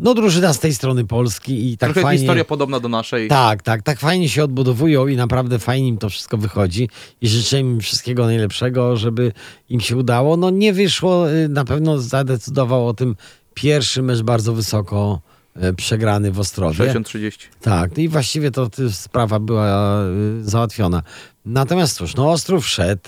[0.03, 2.19] no drużyna z tej strony Polski i tak Trochę fajnie...
[2.19, 3.27] historia podobna do naszej.
[3.27, 6.89] Tak, tak, tak fajnie się odbudowują i naprawdę fajnie im to wszystko wychodzi
[7.21, 9.31] i życzę im wszystkiego najlepszego, żeby
[9.69, 10.37] im się udało.
[10.37, 13.15] No nie wyszło, y, na pewno zadecydował o tym
[13.53, 15.21] pierwszy mecz bardzo wysoko
[15.63, 16.93] y, przegrany w Ostrowie.
[16.93, 17.31] 60-30.
[17.61, 21.03] Tak, i właściwie to, sprawa była y, załatwiona.
[21.45, 23.01] Natomiast cóż, no Ostrów wszedł.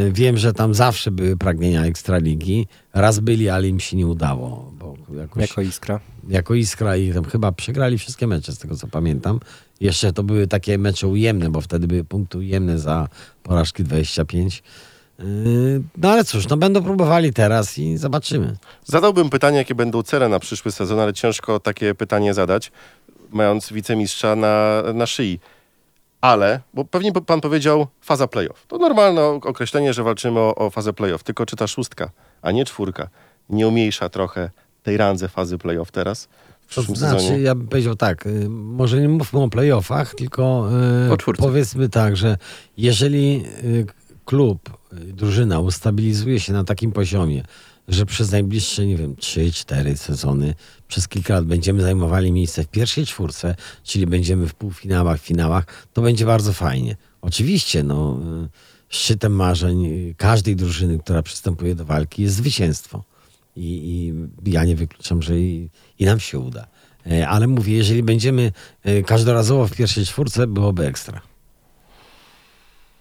[0.00, 2.66] Y, y, wiem, że tam zawsze były pragnienia Ekstraligi.
[2.94, 6.00] Raz byli, ale im się nie udało, bo jakoś Jako iskra.
[6.28, 9.40] jako Iskra i tam chyba przegrali wszystkie mecze, z tego co pamiętam.
[9.80, 13.08] Jeszcze to były takie mecze ujemne, bo wtedy były punkty ujemne za
[13.42, 14.62] porażki 25.
[15.18, 18.56] Yy, No ale cóż, no będą próbowali teraz i zobaczymy.
[18.84, 22.72] Zadałbym pytanie, jakie będą cele na przyszły sezon, ale ciężko takie pytanie zadać,
[23.30, 25.40] mając wicemistrza na, na szyi.
[26.22, 28.66] Ale, bo pewnie pan powiedział faza playoff.
[28.68, 31.22] To normalne określenie, że walczymy o, o fazę playoff.
[31.22, 32.10] Tylko czy ta szóstka,
[32.42, 33.08] a nie czwórka,
[33.50, 34.50] nie umniejsza trochę
[34.82, 36.28] tej randze fazy playoff teraz
[36.66, 37.42] w To znaczy, sezonie?
[37.42, 40.68] ja bym powiedział tak, y, może nie mówmy o playoffach, tylko
[41.08, 42.36] y, O powiedzmy tak, że
[42.76, 43.86] jeżeli y,
[44.24, 47.42] klub, drużyna ustabilizuje się na takim poziomie,
[47.88, 50.54] że przez najbliższe, nie wiem, 3-4 sezony,
[50.92, 56.02] przez kilka lat będziemy zajmowali miejsce w pierwszej czwórce, czyli będziemy w półfinałach, finałach, to
[56.02, 56.96] będzie bardzo fajnie.
[57.22, 58.48] Oczywiście, no, y,
[58.88, 63.04] szczytem marzeń każdej drużyny, która przystępuje do walki jest zwycięstwo.
[63.56, 63.68] I,
[64.44, 65.68] i ja nie wykluczam, że i,
[65.98, 66.66] i nam się uda.
[67.10, 71.20] E, Ale mówię, jeżeli będziemy e, każdorazowo w pierwszej czwórce, byłoby ekstra.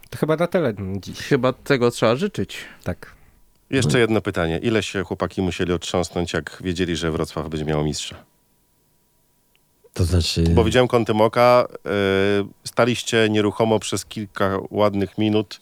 [0.09, 1.17] To chyba na tyle dziś.
[1.17, 2.57] Chyba tego trzeba życzyć.
[2.83, 3.20] Tak.
[3.71, 4.57] Jeszcze jedno pytanie.
[4.57, 8.15] Ile się chłopaki musieli otrząsnąć, jak wiedzieli, że Wrocław będzie miał mistrza?
[9.93, 10.43] To znaczy.
[10.43, 15.59] Bo widziałem kątem oka, y, staliście nieruchomo przez kilka ładnych minut,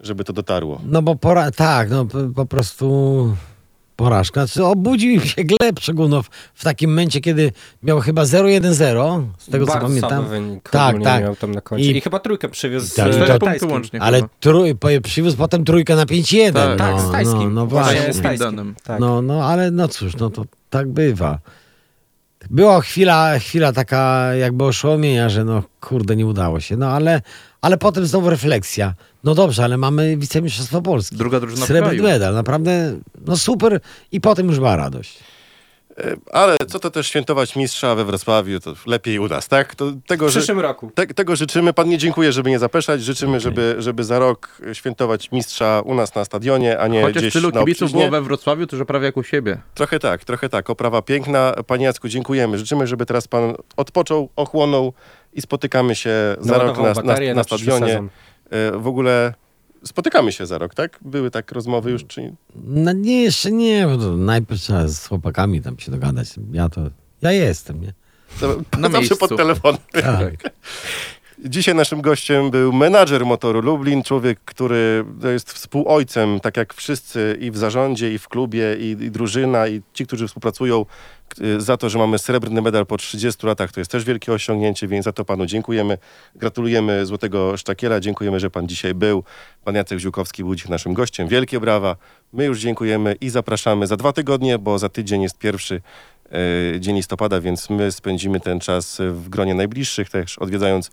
[0.00, 0.80] żeby to dotarło.
[0.84, 3.36] No bo pora, tak, no po, po prostu
[3.96, 4.46] porażka.
[4.62, 9.86] Obudził się Gleb Przegunow w takim momencie, kiedy miał chyba 0-1-0, z tego Bardzo co
[9.86, 10.26] pamiętam.
[10.26, 11.22] wynik Tak, tak.
[11.22, 11.84] miał tam na koncie.
[11.92, 16.06] I- I, chyba trójkę przywiózł Tak, z punkty łącznie Ale trój, przywiózł potem trójkę na
[16.06, 16.52] 5-1.
[16.52, 17.54] Tak, no, Tak, z tajskim.
[17.54, 18.12] No, no Właśnie, właśnie.
[18.14, 18.74] z tajskim.
[18.84, 19.00] Tak.
[19.00, 21.38] No, no, ale no cóż, no to tak bywa.
[22.50, 26.76] Była chwila, chwila taka jakby oszołomienia, że no kurde, nie udało się.
[26.76, 27.22] No ale,
[27.60, 28.94] ale potem znowu refleksja.
[29.24, 31.16] No dobrze, ale mamy wicemistrzostwo Polski.
[31.16, 32.02] Druga drużyna w Srebrny kraju.
[32.02, 33.80] medal, naprawdę no super
[34.12, 35.18] i potem już była radość.
[36.00, 39.74] Y, Ale co to też świętować mistrza we Wrocławiu, to lepiej u nas, tak?
[39.74, 40.90] To, tego, W przyszłym roku.
[40.94, 41.72] te, tego życzymy.
[41.72, 43.02] Pan nie dziękuję, żeby nie zapeszać.
[43.04, 47.32] Życzymy, żeby, żeby za rok świętować mistrza u nas na stadionie, a nie Chociaż gdzieś
[47.32, 49.58] tylu na kibiców było we Wrocławiu, to że prawie jak u siebie.
[49.74, 50.70] Trochę tak, trochę tak.
[50.70, 51.54] Oprawa piękna.
[51.66, 52.58] Panie Jacku, dziękujemy.
[52.58, 54.92] Życzymy, żeby teraz pan odpoczął, ochłonął
[55.32, 56.10] i spotykamy się
[56.40, 57.86] za rok Naładował na, na, na przyszły stadionie.
[57.92, 58.08] sezon.
[58.52, 59.34] Y, W ogóle
[59.84, 60.98] spotykamy się za rok, tak?
[61.02, 62.34] Były tak rozmowy już, czy...
[62.64, 66.28] No nie, jeszcze nie, bo to najpierw trzeba z chłopakami tam się dogadać.
[66.52, 66.80] Ja to,
[67.22, 67.92] ja jestem, nie?
[68.78, 69.16] Na Zawsze miejscu.
[69.16, 69.80] pod telefonem.
[69.92, 70.34] Tak.
[71.48, 77.50] Dzisiaj naszym gościem był menadżer motoru Lublin, człowiek, który jest współojcem, tak jak wszyscy i
[77.50, 80.86] w zarządzie, i w klubie, i, i drużyna, i ci, którzy współpracują
[81.40, 83.72] y, za to, że mamy srebrny medal po 30 latach.
[83.72, 85.98] To jest też wielkie osiągnięcie, więc za to panu dziękujemy.
[86.34, 89.24] Gratulujemy Złotego Sztakiela, dziękujemy, że pan dzisiaj był.
[89.64, 91.28] Pan Jacek Ziółkowski był dziś naszym gościem.
[91.28, 91.96] Wielkie brawa.
[92.32, 95.80] My już dziękujemy i zapraszamy za dwa tygodnie, bo za tydzień jest pierwszy
[96.74, 100.90] e, dzień listopada, więc my spędzimy ten czas w gronie najbliższych, też odwiedzając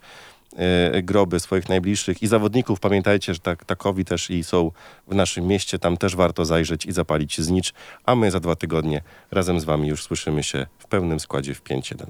[1.02, 2.80] groby swoich najbliższych i zawodników.
[2.80, 4.70] Pamiętajcie, że tak, takowi też i są
[5.08, 5.78] w naszym mieście.
[5.78, 7.72] Tam też warto zajrzeć i zapalić znicz.
[8.04, 11.62] A my za dwa tygodnie razem z wami już słyszymy się w pełnym składzie w
[11.62, 12.06] 5-1.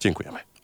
[0.00, 0.55] Dziękujemy.